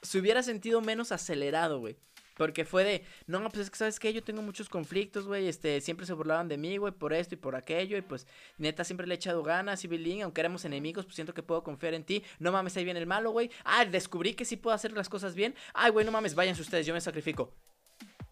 [0.02, 1.96] se hubiera sentido menos acelerado, güey.
[2.36, 4.12] Porque fue de, no, pues es que, ¿sabes qué?
[4.12, 7.38] Yo tengo muchos conflictos, güey, este, siempre se burlaban de mí, güey, por esto y
[7.38, 8.26] por aquello, y pues,
[8.56, 11.62] neta, siempre le he echado ganas, y Billing, aunque éramos enemigos, pues siento que puedo
[11.62, 14.74] confiar en ti, no mames, ahí viene el malo, güey, ah, descubrí que sí puedo
[14.74, 17.54] hacer las cosas bien, ay, güey, no mames, váyanse ustedes, yo me sacrifico.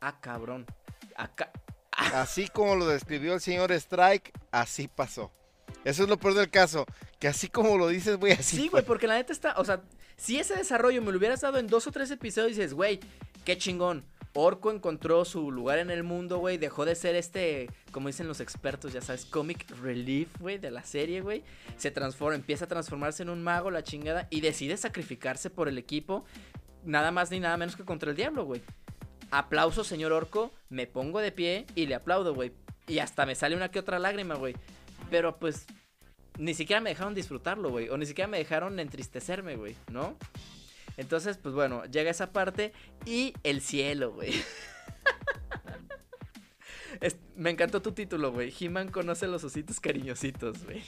[0.00, 0.66] Ah, cabrón,
[1.14, 1.52] acá...
[1.92, 5.30] Así como lo describió el señor Strike, así pasó.
[5.84, 6.86] Eso es lo peor del caso,
[7.18, 9.82] que así como lo dices, güey, así Sí, güey, porque la neta está, o sea,
[10.16, 13.00] si ese desarrollo me lo hubieras dado en dos o tres episodios, dices, güey,
[13.44, 14.04] qué chingón.
[14.32, 16.56] Orco encontró su lugar en el mundo, güey.
[16.56, 20.84] Dejó de ser este, como dicen los expertos, ya sabes, comic relief, güey, de la
[20.84, 21.42] serie, güey.
[21.76, 25.78] Se transforma, empieza a transformarse en un mago, la chingada, y decide sacrificarse por el
[25.78, 26.24] equipo,
[26.84, 28.62] nada más ni nada menos que contra el diablo, güey.
[29.32, 32.52] Aplauso, señor Orco, me pongo de pie y le aplaudo, güey.
[32.86, 34.54] Y hasta me sale una que otra lágrima, güey.
[35.10, 35.66] Pero pues,
[36.38, 37.88] ni siquiera me dejaron disfrutarlo, güey.
[37.88, 40.16] O ni siquiera me dejaron entristecerme, güey, ¿no?
[40.96, 42.72] Entonces, pues bueno, llega esa parte
[43.04, 44.32] y el cielo, güey.
[47.36, 48.52] me encantó tu título, güey.
[48.58, 50.82] He-Man conoce los ositos cariñositos, güey.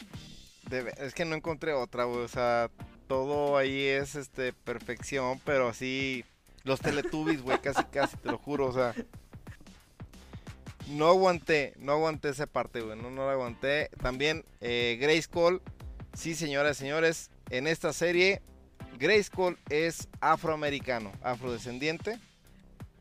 [0.99, 2.21] Es que no encontré otra, güey.
[2.21, 2.71] O sea,
[3.09, 6.25] todo ahí es este perfección, pero así
[6.65, 8.95] los Teletubbies, güey, casi casi, te lo juro, o sea.
[10.89, 13.89] No aguanté, no aguanté esa parte, güey, no, no la aguanté.
[14.03, 15.61] También eh, Grace Cole,
[16.15, 18.43] sí, señoras y señores, en esta serie
[18.99, 22.19] Grayskull es afroamericano, afrodescendiente.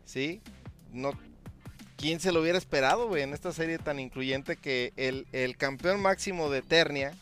[0.06, 0.42] ¿Sí?
[0.92, 1.12] No,
[1.96, 6.02] ¿Quién se lo hubiera esperado, güey, en esta serie tan incluyente que el, el, campeón
[6.02, 7.14] máximo de Eternia,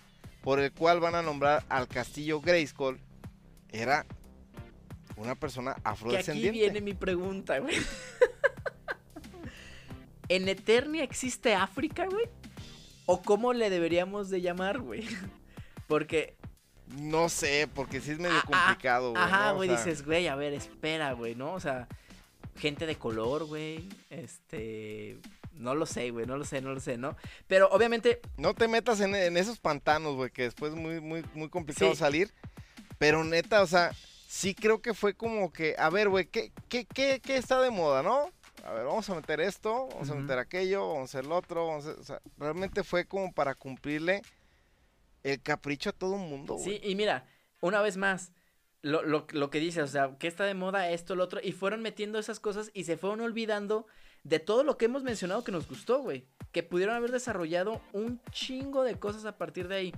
[0.41, 2.97] por el cual van a nombrar al castillo Grayskull,
[3.71, 4.05] era
[5.17, 6.49] una persona afrodescendiente?
[6.49, 7.75] aquí viene mi pregunta, güey.
[10.29, 12.27] ¿En Eternia existe África, güey?
[13.05, 15.05] ¿O cómo le deberíamos de llamar, güey?
[15.87, 16.37] Porque
[16.97, 19.21] no sé, porque sí es medio ah, ah, complicado, güey.
[19.21, 21.53] Ajá, güey, dices, güey, a ver, espera, güey, ¿no?
[21.53, 21.87] O sea,
[22.57, 23.87] gente de color, güey.
[24.09, 25.19] Este.
[25.53, 27.15] No lo sé, güey, no lo sé, no lo sé, ¿no?
[27.47, 28.21] Pero obviamente.
[28.37, 32.33] No te metas en, esos pantanos, güey, que después es muy, muy, muy complicado salir.
[32.97, 33.91] Pero neta, o sea,
[34.27, 37.69] sí creo que fue como que, a ver, güey, ¿qué, qué, qué, qué está de
[37.69, 38.31] moda, no?
[38.63, 41.67] A ver, vamos a meter esto, vamos a meter aquello, vamos a hacer el otro,
[41.67, 44.21] vamos a, o sea, realmente fue como para cumplirle
[45.23, 47.25] el capricho a todo el mundo, Sí, y mira,
[47.61, 48.31] una vez más,
[48.81, 51.51] lo, lo, lo que dices, o sea, que está de moda esto, lo otro, y
[51.51, 53.85] fueron metiendo esas cosas y se fueron olvidando
[54.23, 56.25] de todo lo que hemos mencionado que nos gustó, güey.
[56.51, 59.93] Que pudieron haber desarrollado un chingo de cosas a partir de ahí.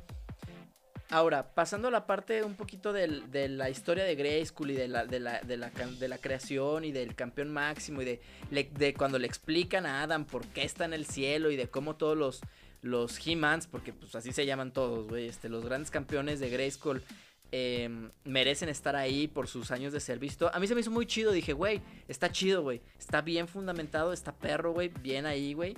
[1.12, 6.18] Ahora, pasando a la parte un poquito de la historia de Grayskull y de la,
[6.22, 10.86] creación y del campeón máximo y de, cuando le explican a Adam por qué está
[10.86, 12.40] en el cielo y de cómo todos los,
[12.82, 17.04] los He-Mans, porque pues así se llaman todos, güey, este, los grandes campeones de Grayskull
[17.52, 20.50] em, merecen estar ahí por sus años de servicio.
[20.56, 24.14] A mí se me hizo muy chido, dije, güey, está chido, güey, está bien fundamentado,
[24.14, 25.76] está perro, güey, bien ahí, güey.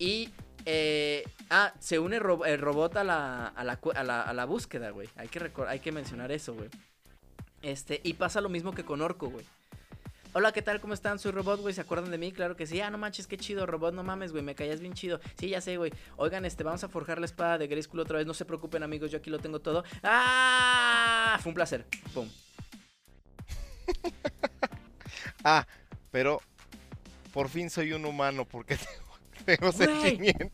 [0.00, 0.30] Y,
[0.66, 6.32] eh, ah, se une el robot a la, búsqueda, güey, hay que, hay que mencionar
[6.32, 6.68] eso, güey.
[7.62, 9.44] Este, y pasa lo mismo que con Orco, güey.
[10.36, 10.80] Hola, ¿qué tal?
[10.80, 11.20] ¿Cómo están?
[11.20, 11.72] Soy Robot, güey.
[11.72, 12.32] ¿Se acuerdan de mí?
[12.32, 12.80] Claro que sí.
[12.80, 14.42] Ah, no manches, qué chido, Robot, no mames, güey.
[14.42, 15.20] Me callas bien chido.
[15.38, 15.92] Sí, ya sé, güey.
[16.16, 18.26] Oigan, este, vamos a forjar la espada de Grayskull otra vez.
[18.26, 19.84] No se preocupen, amigos, yo aquí lo tengo todo.
[20.02, 21.38] ¡Ah!
[21.40, 21.86] Fue un placer.
[22.12, 22.28] Pum.
[25.44, 25.64] ah,
[26.10, 26.40] pero
[27.32, 29.03] por fin soy un humano porque tengo,
[29.72, 30.50] sentimiento.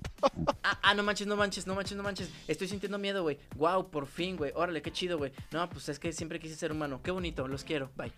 [0.63, 2.29] ah, ah, no manches, no manches, no manches, no manches.
[2.49, 3.39] Estoy sintiendo miedo, güey.
[3.57, 4.53] Wow, por fin, güey.
[4.55, 5.33] Órale, qué chido, güey.
[5.51, 7.01] No, pues es que siempre quise ser humano.
[7.03, 7.91] Qué bonito, los quiero.
[7.97, 8.13] Bye.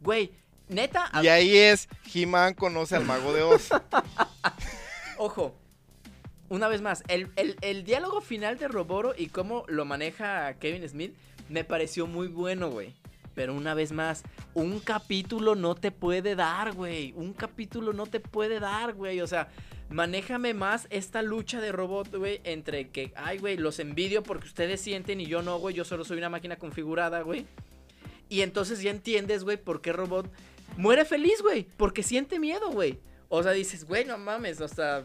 [0.00, 0.32] Güey,
[0.68, 1.10] Neta.
[1.22, 3.70] Y ahí es, He-Man conoce al mago de Oz.
[5.18, 5.54] Ojo,
[6.48, 10.88] una vez más, el, el- el diálogo final de Roboro y cómo lo maneja Kevin
[10.88, 11.14] Smith
[11.48, 12.94] me pareció muy bueno, güey.
[13.34, 14.22] Pero una vez más,
[14.54, 17.12] un capítulo no te puede dar, güey.
[17.16, 19.20] Un capítulo no te puede dar, güey.
[19.20, 19.48] O sea,
[19.90, 24.80] manéjame más esta lucha de robot, güey, entre que, ay, güey, los envidio porque ustedes
[24.80, 25.74] sienten y yo no, güey.
[25.74, 27.46] Yo solo soy una máquina configurada, güey.
[28.28, 30.30] Y entonces ya entiendes, güey, por qué Robot
[30.76, 31.66] muere feliz, güey.
[31.76, 33.00] Porque siente miedo, güey.
[33.28, 35.04] O sea, dices, güey, no mames, o sea.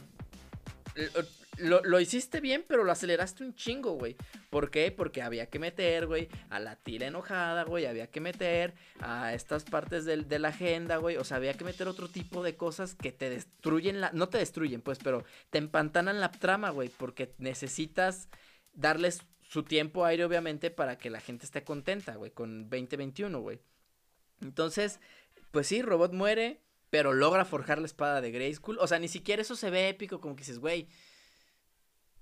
[1.57, 4.15] Lo, lo hiciste bien, pero lo aceleraste un chingo, güey.
[4.49, 4.91] ¿Por qué?
[4.91, 7.85] Porque había que meter, güey, a la tira enojada, güey.
[7.85, 11.17] Había que meter a estas partes del- de la agenda, güey.
[11.17, 14.11] O sea, había que meter otro tipo de cosas que te destruyen la.
[14.11, 16.89] No te destruyen, pues, pero te empantanan la trama, güey.
[16.89, 18.27] Porque necesitas
[18.73, 23.59] darles su tiempo aire, obviamente, para que la gente esté contenta, güey, con 2021, güey.
[24.41, 24.99] Entonces,
[25.51, 28.77] pues sí, Robot muere, pero logra forjar la espada de Grayskull.
[28.79, 30.87] O sea, ni siquiera eso se ve épico, como que dices, güey.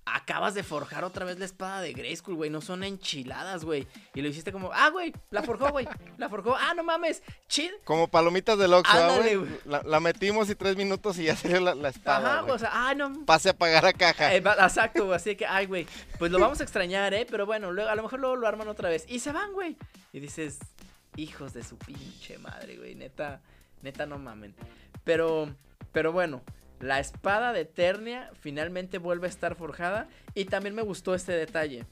[0.06, 2.50] Acabas de forjar otra vez la espada de Grayskull, güey.
[2.50, 3.88] No son enchiladas, güey.
[4.14, 5.88] Y lo hiciste como, ah, güey, la forjó, güey.
[6.18, 6.56] La forjó.
[6.58, 7.24] Ah, no mames.
[7.48, 7.72] Chid.
[7.86, 9.40] Como palomitas del Oxxo, ¿ah, güey.
[9.66, 12.54] La, la metimos y tres minutos y ya salió la, la espada, Ajá, güey.
[12.54, 13.26] o sea, ah, no.
[13.26, 14.36] Pase a pagar a caja.
[14.36, 15.88] Eh, exacto, güey, así que, ay, güey,
[16.20, 17.26] pues lo vamos a extrañar, ¿eh?
[17.30, 19.06] Pero bueno, luego, a lo mejor luego lo arman otra vez.
[19.08, 19.78] Y se van, güey.
[20.12, 20.60] Y dices,
[21.16, 23.42] hijos de su pinche madre, güey, neta,
[23.82, 24.54] neta no mamen.
[25.06, 25.56] Pero,
[25.92, 26.42] pero bueno,
[26.84, 30.10] la espada de Eternia finalmente vuelve a estar forjada.
[30.36, 31.86] Y también me gustó este detalle.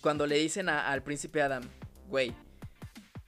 [0.00, 1.64] Cuando le dicen al príncipe Adam,
[2.08, 2.32] güey,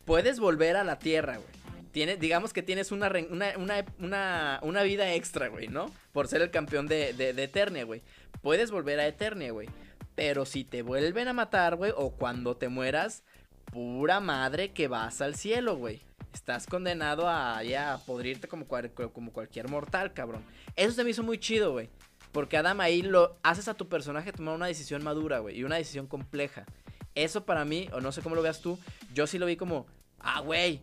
[0.04, 2.16] puedes volver a la tierra, güey.
[2.18, 5.90] Digamos que tienes una, vida extra, güey, ¿no?
[6.12, 8.02] Por ser el campeón de, de, de Eternia, güey.
[8.42, 9.68] Puedes volver a Eternia, güey.
[10.14, 13.22] Pero si te vuelven a matar, güey, o cuando te mueras,
[13.66, 16.02] pura madre que vas al cielo, güey.
[16.36, 20.42] Estás condenado a ya podrirte como, cual- como cualquier mortal, cabrón.
[20.76, 21.88] Eso se me hizo muy chido, güey.
[22.30, 25.56] Porque Adam ahí lo haces a tu personaje tomar una decisión madura, güey.
[25.58, 26.66] Y una decisión compleja.
[27.14, 28.78] Eso para mí, o no sé cómo lo veas tú,
[29.14, 29.86] yo sí lo vi como,
[30.20, 30.82] ah, güey.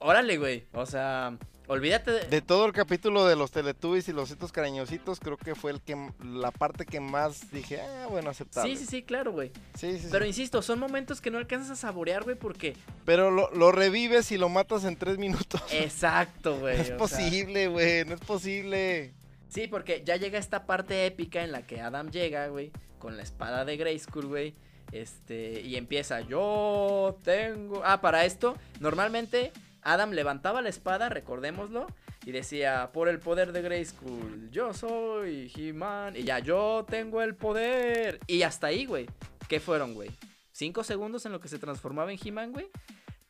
[0.00, 0.66] Órale, güey.
[0.72, 1.38] O sea,
[1.70, 2.26] olvídate de...
[2.26, 5.80] De todo el capítulo de los Teletubbies y los Citos Cariñositos, creo que fue el
[5.80, 8.76] que la parte que más dije, ah, bueno, aceptable.
[8.76, 9.52] Sí, sí, sí, claro, güey.
[9.74, 10.08] Sí, sí, sí.
[10.10, 12.76] Pero insisto, son momentos que no alcanzas a saborear, güey, porque...
[13.04, 15.62] Pero lo, lo revives y lo matas en tres minutos.
[15.70, 16.76] Exacto, güey.
[16.76, 19.12] No es posible, güey, no es posible.
[19.48, 23.22] Sí, porque ya llega esta parte épica en la que Adam llega, güey, con la
[23.22, 24.54] espada de Grayskull, güey.
[24.90, 27.82] Este, y empieza, yo tengo...
[27.84, 31.86] Ah, para esto, normalmente Adam levantaba la espada, recordémoslo,
[32.24, 37.34] y decía, por el poder de Grayskull, yo soy He-Man, y ya, yo tengo el
[37.34, 38.20] poder.
[38.26, 39.06] Y hasta ahí, güey.
[39.48, 40.10] ¿Qué fueron, güey?
[40.52, 42.68] ¿Cinco segundos en lo que se transformaba en He-Man, güey?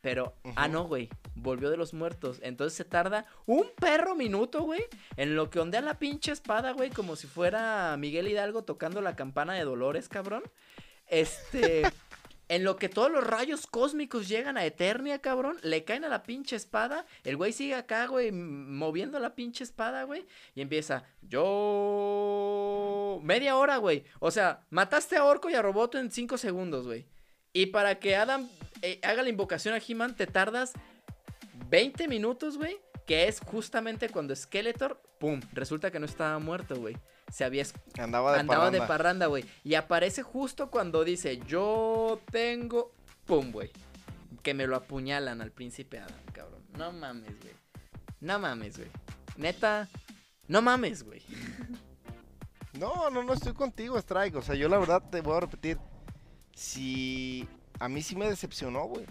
[0.01, 1.09] Pero, ah, no, güey.
[1.35, 2.41] Volvió de los muertos.
[2.43, 4.83] Entonces se tarda un perro minuto, güey.
[5.17, 6.91] En lo que ondea la pinche espada, güey.
[6.91, 10.43] Como si fuera Miguel Hidalgo tocando la campana de Dolores, cabrón.
[11.07, 11.83] Este.
[12.51, 15.59] en lo que todos los rayos cósmicos llegan a Eternia, cabrón.
[15.63, 17.07] Le caen a la pinche espada.
[17.23, 18.33] El güey sigue acá, güey.
[18.33, 20.27] Moviendo la pinche espada, güey.
[20.57, 21.05] Y empieza.
[21.23, 23.21] Yo.
[23.23, 24.03] Media hora, güey.
[24.19, 27.07] O sea, mataste a Orco y a Roboto en cinco segundos, güey.
[27.53, 28.49] Y para que Adam
[28.83, 30.73] eh, haga la invocación a He-Man, te tardas
[31.69, 32.81] 20 minutos, güey.
[33.07, 36.97] Que es justamente cuando Skeletor, pum, resulta que no estaba muerto, güey.
[37.31, 37.65] Se había
[37.99, 39.45] Andaba de andaba de parranda, güey.
[39.65, 42.93] Y aparece justo cuando dice, yo tengo,
[43.25, 43.71] pum, güey.
[44.43, 46.63] Que me lo apuñalan al príncipe Adam, cabrón.
[46.77, 47.55] No mames, güey.
[48.21, 48.89] No mames, güey.
[49.37, 49.89] Neta,
[50.49, 51.23] no mames, güey.
[52.79, 54.37] No, no, no estoy contigo, Strike.
[54.37, 55.79] O sea, yo la verdad te voy a repetir.
[56.55, 57.49] Si.
[57.79, 59.07] A mí sí me decepcionó, güey.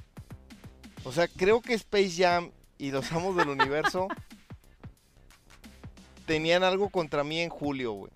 [1.04, 4.08] O sea, creo que Space Jam y los amos del universo
[6.26, 8.12] tenían algo contra mí en julio, güey.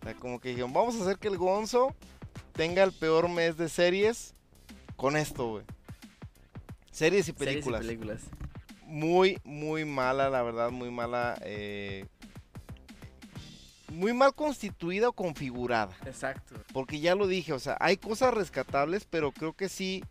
[0.00, 1.94] O sea, como que dijeron, vamos a hacer que el Gonzo
[2.52, 4.34] tenga el peor mes de series
[4.96, 5.64] con esto, güey.
[6.90, 7.80] Series y Series y películas.
[7.82, 8.20] películas.
[8.86, 11.36] Muy, muy mala, la verdad, muy mala.
[11.42, 12.06] eh,
[13.92, 15.96] muy mal constituida o configurada.
[16.04, 16.56] Exacto.
[16.72, 20.02] Porque ya lo dije, o sea, hay cosas rescatables, pero creo que sí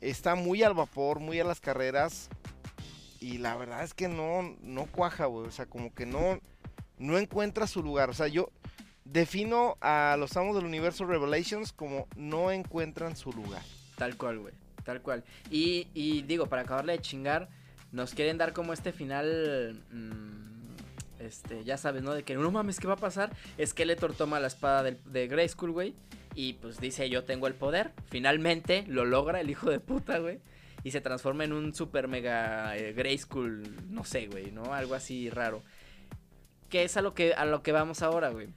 [0.00, 2.28] está muy al vapor, muy a las carreras.
[3.20, 5.46] Y la verdad es que no, no cuaja, güey.
[5.46, 6.40] O sea, como que no,
[6.98, 8.08] no encuentra su lugar.
[8.10, 8.50] O sea, yo
[9.04, 13.62] defino a los amos del universo Revelations como no encuentran su lugar.
[13.96, 14.54] Tal cual, güey.
[14.84, 15.22] Tal cual.
[15.50, 17.48] Y, y digo, para acabarle de chingar,
[17.92, 19.82] nos quieren dar como este final.
[19.92, 20.50] mm,
[21.20, 22.14] este, ya sabes, ¿no?
[22.14, 23.30] De que no mames, ¿qué va a pasar?
[23.62, 25.94] Skeletor toma la espada del- de Grayskull, güey.
[26.34, 27.92] Y pues dice, yo tengo el poder.
[28.08, 30.40] Finalmente lo logra el hijo de puta, güey.
[30.82, 34.72] Y se transforma en un super mega eh, Grayskull, no sé, güey, ¿no?
[34.72, 35.62] Algo así raro.
[36.70, 38.48] Que es a lo que, a lo que vamos ahora, güey.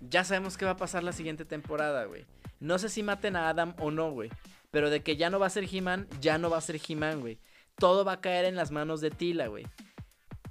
[0.00, 2.26] ya sabemos qué va a pasar la siguiente temporada, güey.
[2.58, 4.30] No sé si maten a Adam o no, güey.
[4.70, 7.20] Pero de que ya no va a ser He-Man, ya no va a ser He-Man,
[7.20, 7.38] güey.
[7.76, 9.66] Todo va a caer en las manos de Tila, güey.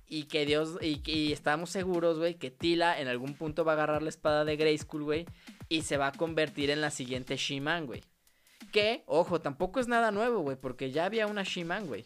[0.07, 3.75] Y que Dios, y, y estamos seguros, güey, que Tila en algún punto va a
[3.75, 5.25] agarrar la espada de Grayskull, güey.
[5.69, 8.03] Y se va a convertir en la siguiente She-Man, güey.
[8.71, 12.05] Que, ojo, tampoco es nada nuevo, güey, porque ya había una She-Man, güey.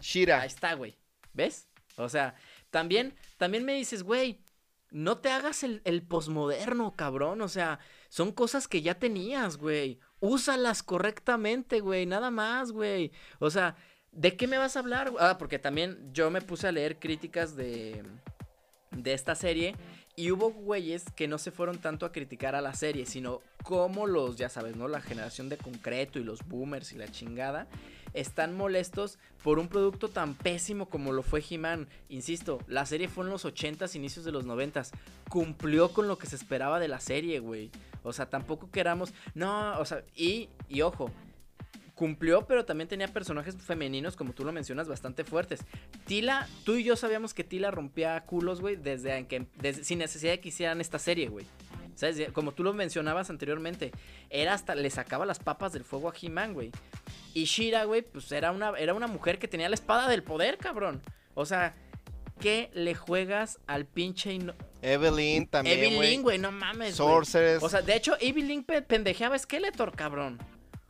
[0.00, 0.40] Shira.
[0.40, 0.96] Ahí está, güey.
[1.32, 1.68] ¿Ves?
[1.96, 2.34] O sea,
[2.70, 4.44] también, también me dices, güey,
[4.90, 7.40] no te hagas el, el posmoderno, cabrón.
[7.40, 7.78] O sea,
[8.08, 10.00] son cosas que ya tenías, güey.
[10.20, 12.06] Úsalas correctamente, güey.
[12.06, 13.12] Nada más, güey.
[13.38, 13.76] O sea,
[14.10, 15.12] ¿de qué me vas a hablar?
[15.18, 18.02] Ah, porque también yo me puse a leer críticas de,
[18.90, 19.74] de esta serie.
[20.14, 24.06] Y hubo güeyes que no se fueron tanto a criticar a la serie, sino como
[24.06, 24.86] los, ya sabes, ¿no?
[24.86, 27.66] La generación de concreto y los boomers y la chingada
[28.14, 31.88] están molestos por un producto tan pésimo como lo fue He-Man.
[32.08, 34.90] Insisto, la serie fue en los 80s, inicios de los 90s.
[35.28, 37.70] Cumplió con lo que se esperaba de la serie, güey.
[38.02, 39.12] O sea, tampoco queramos.
[39.34, 41.10] No, o sea, y, y ojo.
[42.02, 45.60] Cumplió, pero también tenía personajes femeninos, como tú lo mencionas, bastante fuertes.
[46.04, 50.32] Tila, tú y yo sabíamos que Tila rompía culos, güey, desde que, desde, sin necesidad
[50.32, 51.46] de que hicieran esta serie, güey.
[51.94, 52.32] ¿Sabes?
[52.32, 53.92] Como tú lo mencionabas anteriormente,
[54.30, 56.72] era hasta le sacaba las papas del fuego a He-Man, güey.
[57.34, 60.58] Y Shira, güey, pues era una, era una mujer que tenía la espada del poder,
[60.58, 61.00] cabrón.
[61.34, 61.76] O sea,
[62.40, 64.32] ¿qué le juegas al pinche...
[64.32, 66.16] ino- Evelyn también, Evelyn, güey.
[66.18, 67.10] güey, no mames, güey.
[67.12, 67.62] Sorceress.
[67.62, 70.40] O sea, de hecho, Evelyn pe- pendejeaba a Skeletor, cabrón.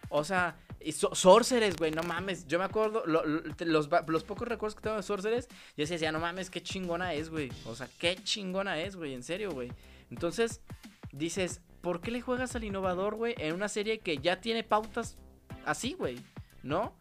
[0.09, 2.47] O sea, y so- Sorceress, güey, no mames.
[2.47, 6.51] Yo me acuerdo, los, los pocos recuerdos que tengo de Sorceress, yo decía, no mames,
[6.51, 7.51] qué chingona es, güey.
[7.67, 9.71] O sea, qué chingona es, güey, en serio, güey.
[10.11, 10.61] Entonces,
[11.13, 15.17] dices, ¿por qué le juegas al innovador, güey, en una serie que ya tiene pautas
[15.65, 16.19] así, güey?
[16.63, 16.95] ¿No?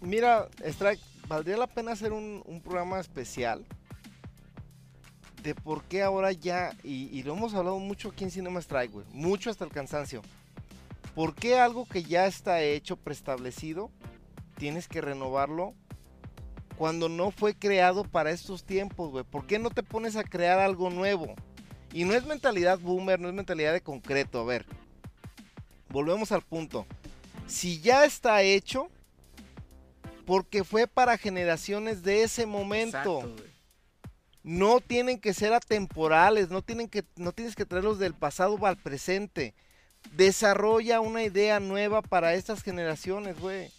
[0.00, 3.64] Mira, Strike, valdría la pena hacer un, un programa especial
[5.42, 8.90] de por qué ahora ya, y, y lo hemos hablado mucho aquí en Cinema Strike,
[8.92, 10.22] güey, mucho hasta el cansancio.
[11.16, 13.90] ¿Por qué algo que ya está hecho, preestablecido,
[14.58, 15.72] tienes que renovarlo
[16.76, 19.24] cuando no fue creado para estos tiempos, güey?
[19.24, 21.34] ¿Por qué no te pones a crear algo nuevo?
[21.94, 24.66] Y no es mentalidad boomer, no es mentalidad de concreto, a ver.
[25.88, 26.86] Volvemos al punto.
[27.46, 28.90] Si ya está hecho,
[30.26, 33.20] porque fue para generaciones de ese momento.
[33.20, 33.42] Exacto.
[34.42, 38.76] No tienen que ser atemporales, no, tienen que, no tienes que traerlos del pasado al
[38.76, 39.54] presente.
[40.12, 43.70] Desarrolla una idea nueva para estas generaciones, güey.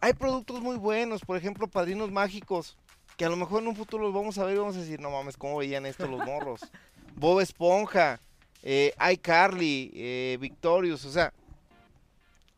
[0.00, 2.76] Hay productos muy buenos, por ejemplo, Padrinos Mágicos,
[3.16, 5.00] que a lo mejor en un futuro los vamos a ver y vamos a decir,
[5.00, 6.60] no mames, ¿cómo veían esto los morros?
[7.16, 8.20] Bob Esponja,
[8.62, 11.32] eh, iCarly, eh, Victorious, o sea,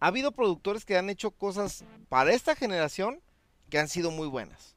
[0.01, 3.21] ha habido productores que han hecho cosas para esta generación
[3.71, 4.77] que han sido muy buenas.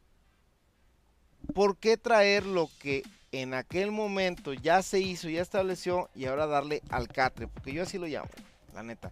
[1.53, 6.47] ¿Por qué traer lo que en aquel momento ya se hizo, ya estableció y ahora
[6.47, 7.47] darle al catre?
[7.47, 8.29] Porque yo así lo llamo,
[8.73, 9.11] la neta.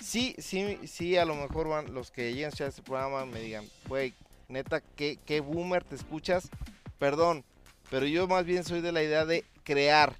[0.00, 3.66] Sí, sí, sí, a lo mejor van los que lleguen a este programa me digan,
[3.88, 4.14] güey,
[4.48, 6.50] neta, ¿qué, qué boomer te escuchas?
[6.98, 7.44] Perdón,
[7.90, 10.14] pero yo más bien soy de la idea de crear,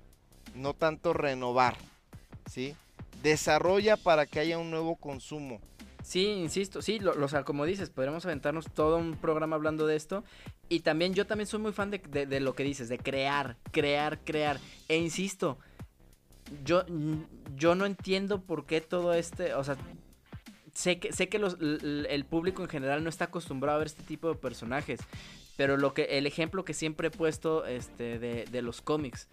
[0.55, 1.77] no tanto renovar,
[2.51, 2.75] ¿sí?
[3.23, 5.61] Desarrolla para que haya un nuevo consumo.
[6.09, 9.87] Sí, insisto, sí, lo, lo- o sea, como dices, podremos aventarnos todo un programa hablando
[9.87, 10.25] de esto.
[10.71, 13.59] Y también, yo también soy muy fan de, de- de lo que dices, de crear,
[13.73, 14.59] crear, crear.
[14.89, 15.59] E insisto,
[16.65, 16.85] yo,
[17.57, 19.77] yo no entiendo por qué todo este, o sea,
[20.73, 24.03] sé que, sé que los- el público en general no está acostumbrado a ver este
[24.03, 25.01] tipo de personajes.
[25.59, 29.29] Pero lo que, el ejemplo que siempre he puesto este, de, de los cómics.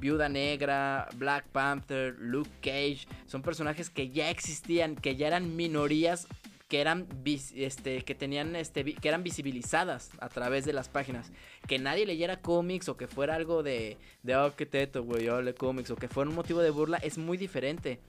[0.00, 6.26] Viuda Negra, Black Panther, Luke Cage, son personajes que ya existían, que ya eran minorías,
[6.68, 7.06] que eran
[7.54, 11.30] este, que tenían este, que eran visibilizadas a través de las páginas.
[11.68, 15.40] Que nadie leyera cómics o que fuera algo de, de oh, qué teto, güey, yo
[15.42, 18.00] leo cómics, o que fuera un motivo de burla, es muy diferente.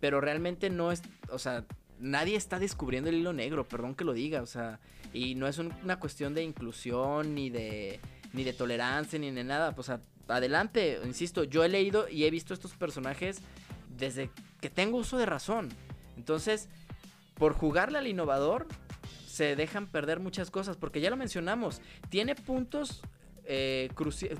[0.00, 1.64] Pero realmente no es, o sea,
[1.98, 4.80] nadie está descubriendo el hilo negro, perdón que lo diga, o sea,
[5.12, 8.00] y no es un- una cuestión de inclusión ni de
[8.32, 10.00] ni de tolerancia ni de nada, pues a-
[10.32, 13.40] adelante, insisto, yo he leído y he visto estos personajes
[13.96, 14.30] desde
[14.60, 15.68] que tengo uso de razón.
[16.16, 16.68] Entonces,
[17.34, 18.66] por jugarle al innovador
[19.26, 21.80] se dejan perder muchas cosas, porque ya lo mencionamos,
[22.10, 23.02] tiene puntos
[23.44, 23.90] eh,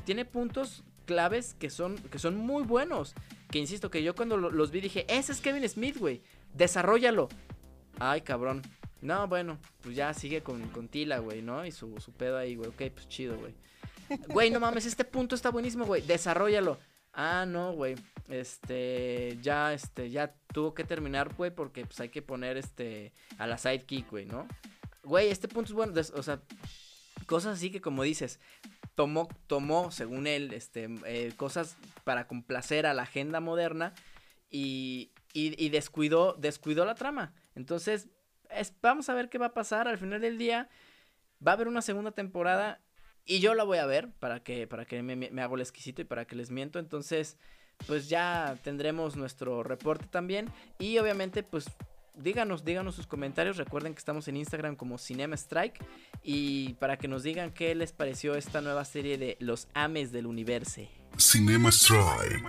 [0.05, 3.15] tiene puntos claves que son que son muy buenos,
[3.51, 6.23] que insisto que yo cuando lo- los vi dije, "Ese es Kevin Smith, güey.
[6.55, 7.29] Desarrollalo."
[7.99, 8.63] Ay, cabrón.
[9.01, 11.67] No, bueno, pues ya sigue con, con Tila, güey, ¿no?
[11.67, 12.69] Y su, su pedo ahí, güey.
[12.69, 13.55] Ok, pues chido, güey.
[14.29, 16.03] Güey, no mames, este punto está buenísimo, güey.
[16.03, 16.79] Desarrollalo.
[17.13, 17.95] Ah, no, güey.
[18.29, 23.47] Este, ya, este, ya tuvo que terminar, güey, porque pues hay que poner, este, a
[23.47, 24.47] la sidekick, güey, ¿no?
[25.03, 26.41] Güey, este punto es bueno, o sea,
[27.27, 28.41] cosas así que como dices,
[28.95, 33.93] tomó, tomó, según él, este, eh, cosas para complacer a la agenda moderna
[34.51, 37.35] y, y, descuidó, descuidó la trama.
[37.55, 38.09] Entonces,
[38.51, 39.89] es- vamos a ver qué va a pasar.
[39.89, 40.69] Al final del día,
[41.47, 42.81] va a haber una segunda temporada
[43.27, 46.03] y yo la voy a ver para que, para que me, me- hago el exquisito
[46.03, 46.79] y para que les miento.
[46.79, 47.37] Entonces,
[47.87, 50.49] pues ya tendremos nuestro reporte también.
[50.79, 51.67] Y obviamente, pues
[52.17, 53.57] díganos, díganos sus comentarios.
[53.57, 55.83] Recuerden que estamos en Instagram como Cinema Strike.
[56.23, 60.27] Y para que nos digan qué les pareció esta nueva serie de Los Ames del
[60.27, 60.83] Universo.
[61.19, 62.43] Cinema Strike.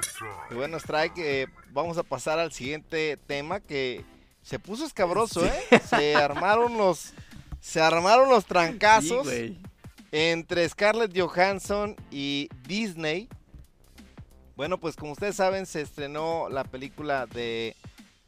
[0.56, 4.04] Bueno, Strike, eh, vamos a pasar al siguiente tema que
[4.42, 5.80] se puso escabroso, ¿eh?
[5.90, 7.14] Se armaron los,
[7.60, 9.28] se armaron los trancazos
[10.16, 13.28] entre Scarlett Johansson y Disney.
[14.56, 17.76] Bueno, pues como ustedes saben, se estrenó la película de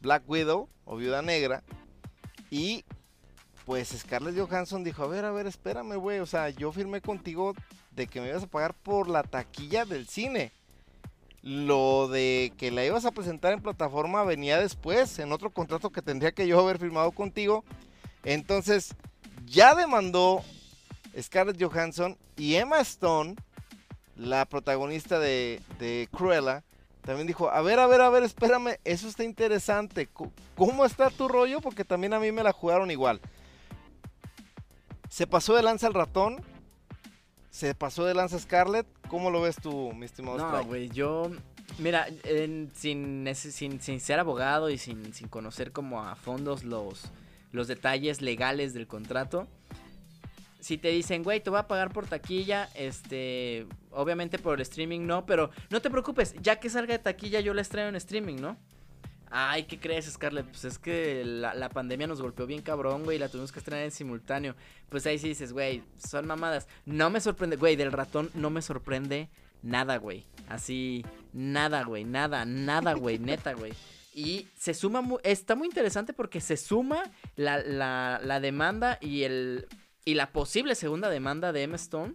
[0.00, 1.62] Black Widow o Viuda Negra.
[2.50, 2.84] Y
[3.64, 6.18] pues Scarlett Johansson dijo, a ver, a ver, espérame, güey.
[6.18, 7.54] O sea, yo firmé contigo
[7.92, 10.50] de que me ibas a pagar por la taquilla del cine.
[11.42, 16.02] Lo de que la ibas a presentar en plataforma venía después, en otro contrato que
[16.02, 17.64] tendría que yo haber firmado contigo.
[18.24, 18.96] Entonces,
[19.44, 20.42] ya demandó
[21.20, 23.36] Scarlett Johansson y Emma Stone,
[24.16, 26.62] la protagonista de, de Cruella,
[27.02, 30.08] también dijo, a ver, a ver, a ver, espérame, eso está interesante.
[30.56, 31.60] ¿Cómo está tu rollo?
[31.60, 33.20] Porque también a mí me la jugaron igual.
[35.08, 36.42] Se pasó de lanza el ratón,
[37.50, 38.86] se pasó de lanza Scarlett.
[39.08, 41.30] ¿Cómo lo ves tú, mi estimado No, güey, yo.
[41.78, 47.04] Mira, en- sin, sin, sin ser abogado y sin, sin conocer como a fondos los,
[47.52, 49.46] los detalles legales del contrato.
[50.66, 55.06] Si te dicen, güey, te voy a pagar por taquilla, este, obviamente por el streaming
[55.06, 58.34] no, pero no te preocupes, ya que salga de taquilla yo la estreno en streaming,
[58.40, 58.56] ¿no?
[59.30, 60.46] Ay, ¿qué crees, Scarlett?
[60.46, 63.60] Pues es que la, la pandemia nos golpeó bien cabrón, güey, y la tuvimos que
[63.60, 64.56] estrenar en simultáneo.
[64.88, 66.66] Pues ahí sí dices, güey, son mamadas.
[66.84, 69.28] No me sorprende, güey, del ratón no me sorprende
[69.62, 70.24] nada, güey.
[70.48, 73.72] Así, nada, güey, nada, nada, güey, neta, güey.
[74.12, 77.04] Y se suma, está muy interesante porque se suma
[77.36, 79.68] la, la, la demanda y, el,
[80.06, 82.14] y la posible segunda demanda de Emma Stone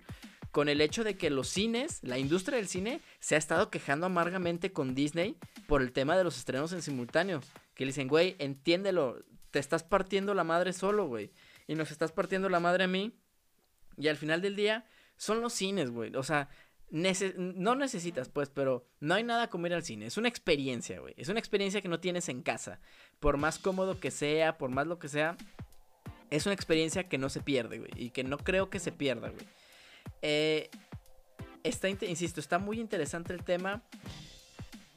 [0.52, 4.06] con el hecho de que los cines, la industria del cine, se ha estado quejando
[4.06, 5.38] amargamente con Disney
[5.68, 7.42] por el tema de los estrenos en simultáneo.
[7.76, 11.32] Que le dicen, güey, entiéndelo, te estás partiendo la madre solo, güey.
[11.68, 13.14] Y nos estás partiendo la madre a mí.
[13.98, 14.86] Y al final del día,
[15.18, 16.16] son los cines, güey.
[16.16, 16.50] O sea,
[16.90, 20.06] no necesitas, pues, pero no hay nada como ir al cine.
[20.06, 21.14] Es una experiencia, güey.
[21.18, 22.80] Es una experiencia que no tienes en casa.
[23.20, 25.38] Por más cómodo que sea, por más lo que sea,
[26.32, 27.92] es una experiencia que no se pierde, güey.
[27.96, 29.46] Y que no creo que se pierda, güey.
[30.24, 30.70] Eh,
[31.64, 33.84] está, insisto, está muy interesante el tema.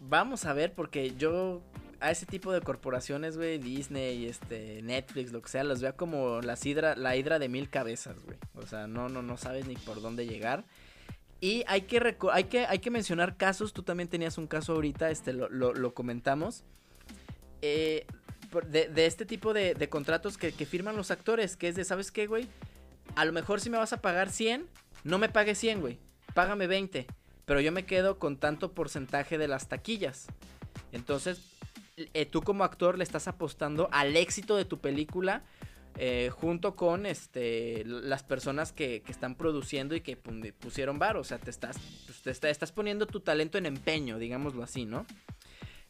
[0.01, 1.63] Vamos a ver, porque yo
[2.01, 6.41] a ese tipo de corporaciones, güey, Disney, este, Netflix, lo que sea, los veo como
[6.43, 8.37] las hidra, la hidra de mil cabezas, güey.
[8.55, 10.65] O sea, no, no, no sabes ni por dónde llegar.
[11.41, 13.73] Y hay que, hay que, hay que mencionar casos.
[13.73, 16.65] Tú también tenías un caso ahorita, este, lo, lo- comentamos.
[17.63, 18.07] Eh,
[18.63, 22.49] de, este tipo de, contratos que, firman los actores, que es de, ¿sabes qué, güey?
[23.17, 24.67] A lo mejor si me vas a pagar 100,
[25.05, 25.99] no me pagues 100, güey.
[26.35, 27.07] Págame 20.
[27.45, 30.27] Pero yo me quedo con tanto porcentaje de las taquillas.
[30.93, 31.41] Entonces,
[31.97, 35.43] eh, tú como actor le estás apostando al éxito de tu película
[35.97, 41.17] eh, junto con este las personas que, están produciendo y que pu- pusieron bar.
[41.17, 41.77] O sea, te estás,
[42.07, 45.07] pues, te está- estás poniendo tu talento en empeño, digámoslo así, ¿no?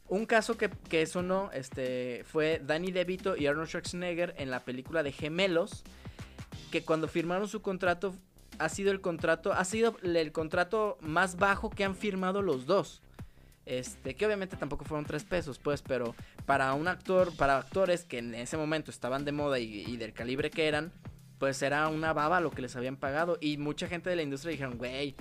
[0.09, 4.61] Un caso que, que eso no, este, fue Danny DeVito y Arnold Schwarzenegger en la
[4.61, 5.83] película de Gemelos,
[6.71, 8.15] que cuando firmaron su contrato
[8.59, 13.01] ha sido el contrato, ha sido el contrato más bajo que han firmado los dos.
[13.67, 18.19] Este, que obviamente tampoco fueron tres pesos, pues, pero para un actor, para actores que
[18.19, 20.93] en ese momento estaban de moda y, y del calibre que eran,
[21.39, 23.39] pues era una baba lo que les habían pagado.
[23.41, 25.15] Y mucha gente de la industria dijeron, güey,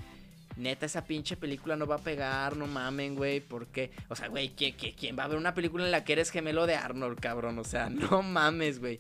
[0.55, 3.91] neta, esa pinche película no va a pegar, no mamen, güey, ¿por qué?
[4.09, 6.75] O sea, güey, ¿quién, va a ver una película en la que eres gemelo de
[6.75, 7.59] Arnold, cabrón?
[7.59, 8.99] O sea, no mames, güey.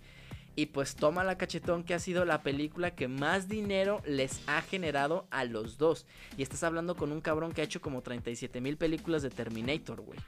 [0.55, 4.61] Y pues toma la cachetón que ha sido la película que más dinero les ha
[4.61, 6.05] generado a los dos.
[6.37, 10.01] Y estás hablando con un cabrón que ha hecho como 37 mil películas de Terminator,
[10.01, 10.19] güey.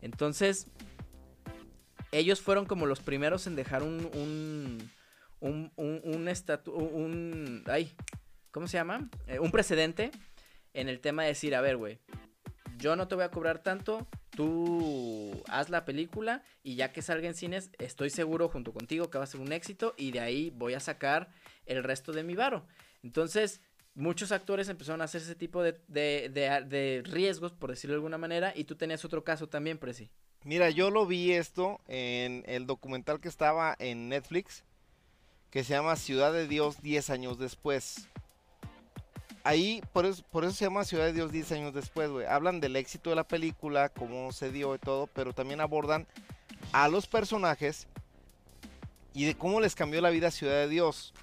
[0.00, 0.68] Entonces,
[2.12, 4.08] ellos fueron como los primeros en dejar un...
[4.14, 4.90] un
[5.40, 7.92] un, un, un estatu- un, ay,
[8.50, 9.08] ¿cómo se llama?
[9.28, 10.10] Eh, un precedente
[10.74, 11.98] en el tema de decir, a ver, güey,
[12.78, 17.26] yo no te voy a cobrar tanto, tú haz la película y ya que salga
[17.28, 20.50] en cines, estoy seguro junto contigo que va a ser un éxito y de ahí
[20.54, 21.28] voy a sacar
[21.66, 22.64] el resto de mi varo.
[23.02, 23.60] Entonces,
[23.94, 28.18] muchos actores empezaron a hacer ese tipo de, de, de- riesgos, por decirlo de alguna
[28.18, 30.08] manera, y tú tenías otro caso también, Presi.
[30.44, 34.62] Mira, yo lo vi esto en el documental que estaba en Netflix,
[35.50, 38.06] que se llama Ciudad de Dios 10 años después.
[39.48, 42.26] Ahí, por eso, por eso se llama Ciudad de Dios 10 años después, güey.
[42.26, 46.06] Hablan del éxito de la película, cómo se dio y todo, pero también abordan
[46.72, 47.86] a los personajes
[49.14, 51.14] y de cómo les cambió la vida a Ciudad de Dios.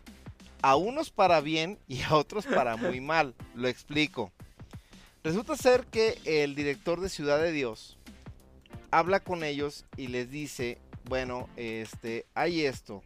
[0.63, 3.35] A unos para bien y a otros para muy mal.
[3.53, 4.31] Lo explico.
[5.23, 7.97] Resulta ser que el director de Ciudad de Dios
[8.89, 13.03] habla con ellos y les dice, bueno, este, hay esto.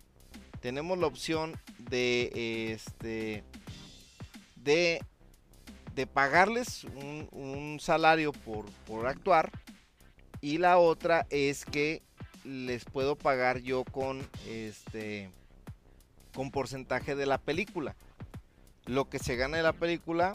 [0.61, 3.43] Tenemos la opción de, este,
[4.69, 9.51] de, pagarles un, salario por, por actuar.
[10.41, 12.01] Y la otra es que
[12.45, 15.29] les puedo pagar yo con este
[16.33, 17.95] con porcentaje de la película.
[18.85, 20.33] Lo que se gana de la película,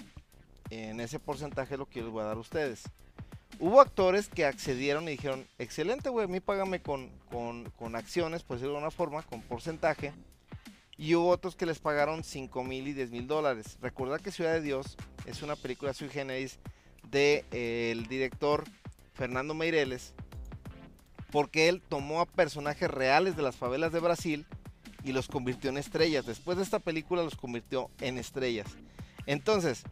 [0.68, 2.82] en ese porcentaje lo que les voy a dar a ustedes.
[3.58, 8.42] Hubo actores que accedieron y dijeron, excelente, güey, a mí págame con, con, con acciones,
[8.42, 10.12] por decirlo de alguna forma, con porcentaje.
[10.96, 13.78] Y hubo otros que les pagaron 5 mil y 10 mil dólares.
[13.80, 16.58] Recordad que Ciudad de Dios es una película sui generis
[17.02, 18.64] del de, eh, director
[19.14, 20.14] Fernando Meireles,
[21.30, 24.46] porque él tomó a personajes reales de las favelas de Brasil
[25.04, 26.26] y los convirtió en estrellas.
[26.26, 28.68] Después de esta película los convirtió en estrellas.
[29.26, 29.84] Entonces,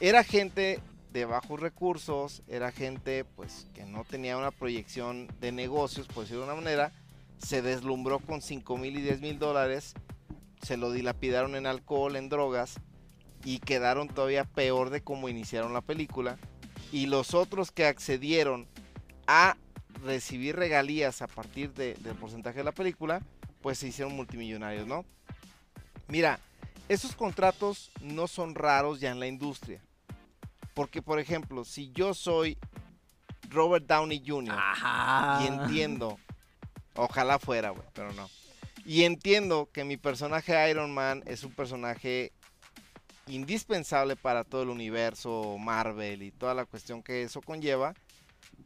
[0.00, 0.80] era gente
[1.12, 6.42] de bajos recursos, era gente pues que no tenía una proyección de negocios, por decirlo
[6.42, 6.92] de una manera,
[7.38, 9.94] se deslumbró con 5 mil y 10 mil dólares,
[10.62, 12.76] se lo dilapidaron en alcohol, en drogas
[13.44, 16.38] y quedaron todavía peor de cómo iniciaron la película.
[16.92, 18.66] Y los otros que accedieron
[19.26, 19.56] a
[20.04, 23.22] recibir regalías a partir de, del porcentaje de la película,
[23.60, 25.04] pues se hicieron multimillonarios, ¿no?
[26.08, 26.40] Mira,
[26.88, 29.82] esos contratos no son raros ya en la industria.
[30.74, 32.56] Porque, por ejemplo, si yo soy
[33.50, 34.56] Robert Downey Jr.
[34.58, 35.42] Ajá.
[35.42, 36.18] y entiendo,
[36.94, 38.28] ojalá fuera, güey, pero no.
[38.88, 42.32] Y entiendo que mi personaje Iron Man es un personaje
[43.26, 47.92] indispensable para todo el universo Marvel y toda la cuestión que eso conlleva,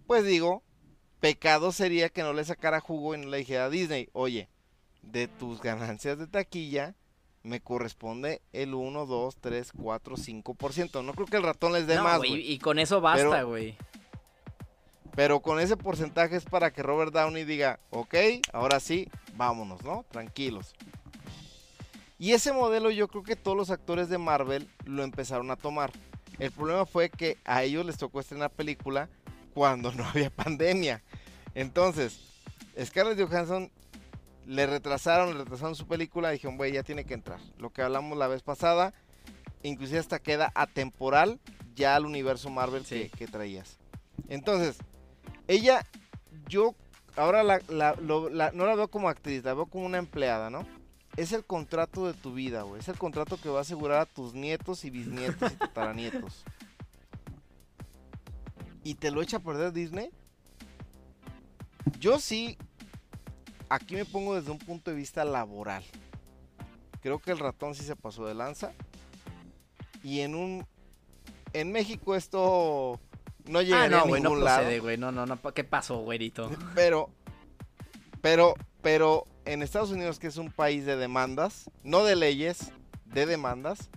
[0.07, 0.63] pues digo,
[1.19, 4.49] Pecado sería que no le sacara jugo y no le dijera a Disney, oye,
[5.03, 6.95] de tus ganancias de taquilla
[7.43, 11.05] me corresponde el 1, 2, 3, 4, 5%.
[11.05, 12.53] No creo que el ratón les dé No, más, güey, güey.
[12.53, 13.77] y con eso basta, güey.
[13.77, 14.02] Pero
[15.43, 18.15] con ese porcentaje es para que Robert Downey diga, ok,
[18.53, 20.05] ahora sí, vámonos, ¿no?
[20.11, 20.75] Tranquilos.
[22.19, 25.91] Y ese modelo yo creo que todos los actores de Marvel lo empezaron a tomar.
[26.39, 29.09] El problema fue que a ellos les tocó estrenar película
[29.55, 31.03] cuando no había pandemia.
[31.55, 32.21] Entonces,
[32.83, 33.71] Scarlett Johansson
[34.47, 37.39] le retrasaron, le retrasaron su película y dijeron, güey, ya tiene que entrar.
[37.59, 38.95] Lo que hablamos la vez pasada,
[39.63, 41.39] inclusive hasta queda atemporal
[41.75, 43.11] ya al universo Marvel Sí.
[43.11, 43.79] que, que traías.
[44.29, 44.79] Entonces,
[45.49, 45.85] ella,
[46.49, 46.75] yo
[47.17, 50.51] ahora la- la- lo- la- no la veo como actriz, la veo como una empleada,
[50.51, 50.67] ¿no?
[51.17, 52.81] Es el contrato de tu vida, güey.
[52.81, 56.45] Es el contrato que va a asegurar a tus nietos y bisnietos y tataranietos.
[58.85, 60.11] ¿Y te lo echa a perder Disney?
[62.01, 62.57] Yo sí,
[63.69, 65.85] aquí me pongo desde un punto de vista laboral.
[67.01, 68.73] Creo que el ratón sí se pasó de lanza.
[70.03, 70.67] Y en un...
[71.53, 72.99] En México esto
[73.47, 74.59] no Ah, llegaría no, a ningún no lado.
[74.59, 74.97] procede, güey.
[74.97, 75.41] No, no, no.
[75.55, 76.51] ¿Qué pasó, güerito?
[76.75, 77.11] Pero,
[78.21, 82.73] pero, pero en Estados Unidos, que es un país de demandas, no de leyes,
[83.07, 83.91] de demandas,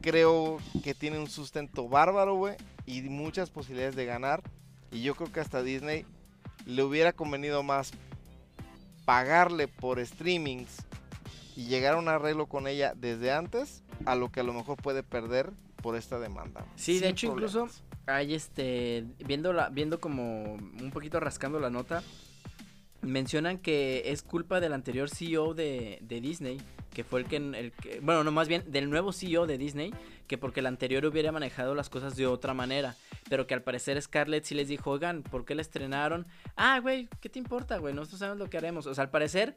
[0.00, 2.56] creo que tiene un sustento bárbaro, güey,
[2.86, 4.42] y muchas posibilidades de ganar.
[4.90, 6.04] Y yo creo que hasta Disney
[6.66, 7.92] le hubiera convenido más
[9.04, 10.78] pagarle por streamings
[11.56, 14.76] y llegar a un arreglo con ella desde antes a lo que a lo mejor
[14.76, 15.52] puede perder
[15.82, 16.64] por esta demanda.
[16.76, 17.82] Sí, de hecho, incluso problemas.
[18.06, 19.04] Hay este.
[19.24, 22.02] Viendo, la, viendo como un poquito rascando la nota.
[23.02, 26.60] Mencionan que es culpa del anterior CEO de, de Disney.
[26.92, 28.00] Que fue el que.
[28.02, 29.92] Bueno, no, más bien del nuevo CEO de Disney.
[30.26, 32.96] Que porque el anterior hubiera manejado las cosas de otra manera.
[33.28, 36.26] Pero que al parecer Scarlett sí les dijo: Oigan, ¿por qué la estrenaron?
[36.56, 37.94] Ah, güey, ¿qué te importa, güey?
[37.94, 38.86] Nosotros sabemos lo que haremos.
[38.86, 39.56] O sea, al parecer,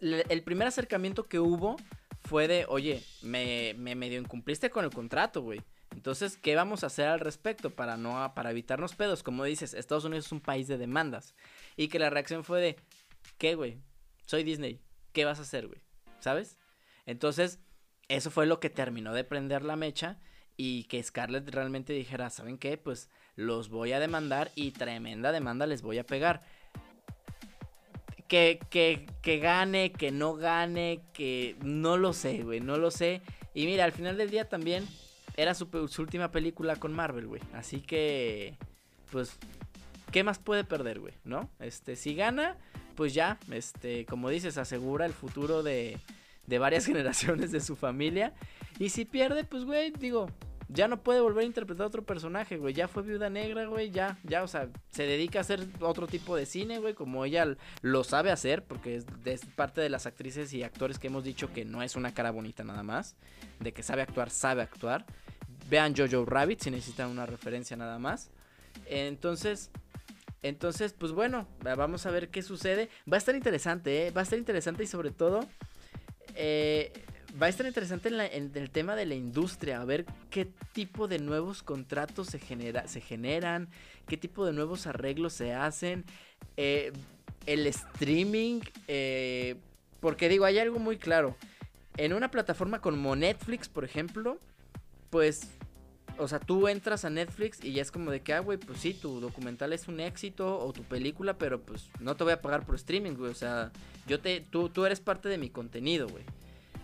[0.00, 1.76] el primer acercamiento que hubo
[2.22, 5.60] fue de: Oye, me, me medio incumpliste con el contrato, güey.
[6.00, 9.22] Entonces, ¿qué vamos a hacer al respecto para no para evitarnos pedos?
[9.22, 11.34] Como dices, Estados Unidos es un país de demandas.
[11.76, 12.76] Y que la reacción fue de,
[13.36, 13.82] ¿qué, güey?
[14.24, 14.80] Soy Disney.
[15.12, 15.82] ¿Qué vas a hacer, güey?
[16.18, 16.56] ¿Sabes?
[17.04, 17.60] Entonces,
[18.08, 20.18] eso fue lo que terminó de prender la mecha
[20.56, 22.78] y que Scarlett realmente dijera, ¿saben qué?
[22.78, 26.46] Pues los voy a demandar y tremenda demanda les voy a pegar.
[28.26, 33.20] Que, que, que gane, que no gane, que no lo sé, güey, no lo sé.
[33.52, 34.88] Y mira, al final del día también
[35.40, 35.68] era su,
[35.98, 37.40] última película con Marvel, güey.
[37.54, 38.56] Así que,
[39.10, 39.38] pues,
[40.12, 41.14] ¿qué más puede perder, güey?
[41.24, 41.48] ¿No?
[41.58, 42.56] Este, si gana,
[42.94, 45.98] pues ya, este, como dices, asegura el futuro de,
[46.46, 48.34] de varias generaciones de su familia.
[48.78, 50.28] Y si pierde, pues, güey, digo,
[50.72, 52.74] ya no puede volver a interpretar a otro personaje, güey.
[52.74, 53.90] Ya fue viuda negra, güey.
[53.90, 56.94] Ya, ya, o sea, se dedica a hacer otro tipo de cine, güey.
[56.94, 61.24] Como ella lo sabe hacer, porque es parte de las actrices y actores que hemos
[61.24, 63.16] dicho que no es una cara bonita nada más.
[63.58, 65.06] De que sabe actuar, sabe actuar.
[65.70, 68.30] Vean Jojo Rabbit si necesitan una referencia nada más.
[68.86, 69.70] Entonces,
[70.42, 72.88] entonces, pues bueno, vamos a ver qué sucede.
[73.10, 74.10] Va a estar interesante, ¿eh?
[74.10, 75.46] Va a estar interesante y sobre todo,
[76.34, 76.92] eh,
[77.40, 81.18] va a estar interesante en, el tema de la industria, a ver qué tipo de
[81.18, 83.68] nuevos contratos se, genera, se generan,
[84.08, 86.04] qué tipo de nuevos arreglos se hacen,
[86.56, 86.92] eh,
[87.46, 89.56] el streaming, eh,
[90.00, 91.36] porque digo, hay algo muy claro.
[91.96, 94.38] En una plataforma como Netflix, por ejemplo,
[95.10, 95.50] pues
[96.20, 98.78] o sea, tú entras a Netflix y ya es como de que, ah, güey, pues
[98.78, 102.42] sí, tu documental es un éxito o tu película, pero pues no te voy a
[102.42, 103.30] pagar por streaming, güey.
[103.30, 103.72] O sea,
[104.06, 106.24] yo te, tú, tú eres parte de mi contenido, güey.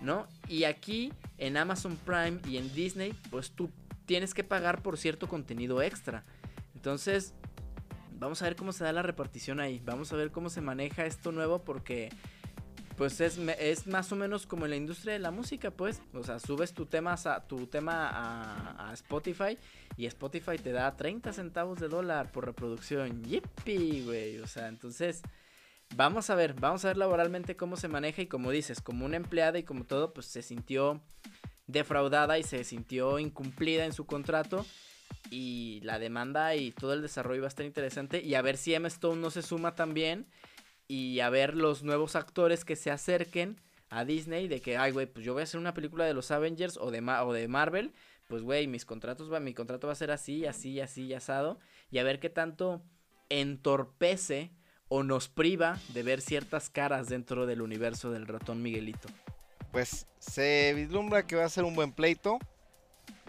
[0.02, 0.26] ¿No?
[0.48, 3.70] Y aquí en Amazon Prime y en Disney, pues tú
[4.06, 6.24] tienes que pagar por cierto contenido extra.
[6.74, 7.34] Entonces,
[8.18, 9.82] vamos a ver cómo se da la repartición ahí.
[9.84, 12.10] Vamos a ver cómo se maneja esto nuevo porque
[12.96, 16.00] pues es, es, más o menos como en la industria de la música, pues.
[16.14, 18.10] O sea, subes tu tema, a, tu tema
[18.88, 19.58] a, Spotify
[19.96, 23.22] y Spotify te da 30 centavos de dólar por reproducción.
[23.24, 24.38] ¡Yippee, güey!
[24.38, 25.20] O sea, entonces,
[25.94, 29.16] vamos a ver, vamos a ver laboralmente cómo se maneja y como dices, como una
[29.16, 31.02] empleada y como todo, pues se sintió
[31.66, 34.64] defraudada y se sintió incumplida en su contrato.
[35.28, 38.22] Y la demanda y todo el desarrollo va a estar interesante.
[38.22, 38.86] Y a ver si M.
[38.88, 40.26] Stone no se suma también
[40.88, 45.06] y a ver los nuevos actores que se acerquen a Disney de que, ay, güey,
[45.06, 47.92] pues yo voy a hacer una película de los Avengers o de, o de Marvel,
[48.28, 51.58] pues, güey, mis contratos va, mi contrato va a ser así, así, así, asado,
[51.90, 52.82] y a ver qué tanto
[53.28, 54.50] entorpece
[54.88, 59.08] o nos priva de ver ciertas caras dentro del universo del ratón Miguelito.
[59.72, 62.38] Pues se vislumbra que va a ser un buen pleito,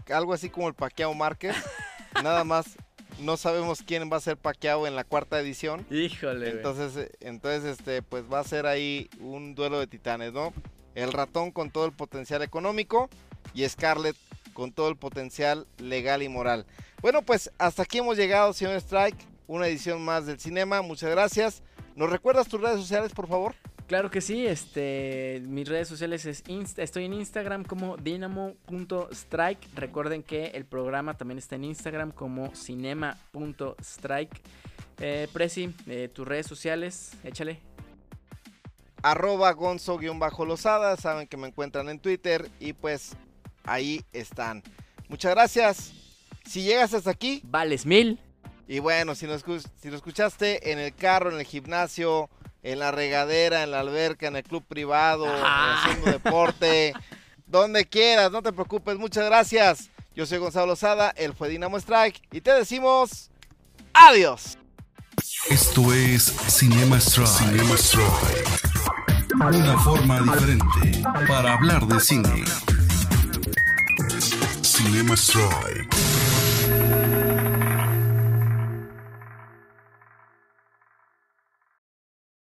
[0.09, 1.55] algo así como el Paqueado Márquez,
[2.23, 2.77] nada más
[3.19, 5.85] no sabemos quién va a ser Pacquiao en la cuarta edición.
[5.89, 6.49] Híjole.
[6.49, 10.53] Entonces, eh, entonces este, pues va a ser ahí un duelo de titanes, ¿no?
[10.95, 13.09] El ratón con todo el potencial económico
[13.53, 14.15] y Scarlett
[14.53, 16.65] con todo el potencial legal y moral.
[17.01, 19.17] Bueno, pues hasta aquí hemos llegado, señor Strike.
[19.45, 20.81] Una edición más del cinema.
[20.81, 21.61] Muchas gracias.
[21.95, 23.55] ¿Nos recuerdas tus redes sociales, por favor?
[23.87, 26.43] Claro que sí, este, mis redes sociales es
[26.75, 29.59] estoy en Instagram como dinamo.strike.
[29.75, 34.41] Recuerden que el programa también está en Instagram como cinema.strike.
[34.99, 37.61] Eh, Prezi, eh, tus redes sociales, échale.
[39.03, 43.15] Arroba gonzo-losada, saben que me encuentran en Twitter y pues
[43.63, 44.63] ahí están.
[45.07, 45.93] Muchas gracias.
[46.45, 48.19] Si llegas hasta aquí, vales mil.
[48.67, 49.45] Y bueno, si nos,
[49.77, 52.29] si lo escuchaste en el carro, en el gimnasio,
[52.63, 56.93] en la regadera, en la alberca, en el club privado, haciendo deporte,
[57.45, 59.89] donde quieras, no te preocupes, muchas gracias.
[60.15, 63.29] Yo soy Gonzalo Lozada, él fue Dinamo Strike y te decimos
[63.93, 64.57] adiós.
[65.49, 67.27] Esto es Cinema Strike.
[67.27, 68.67] Cinema Strike.
[69.35, 72.43] Una forma diferente para hablar de cine.
[74.61, 75.96] Cinema Strike.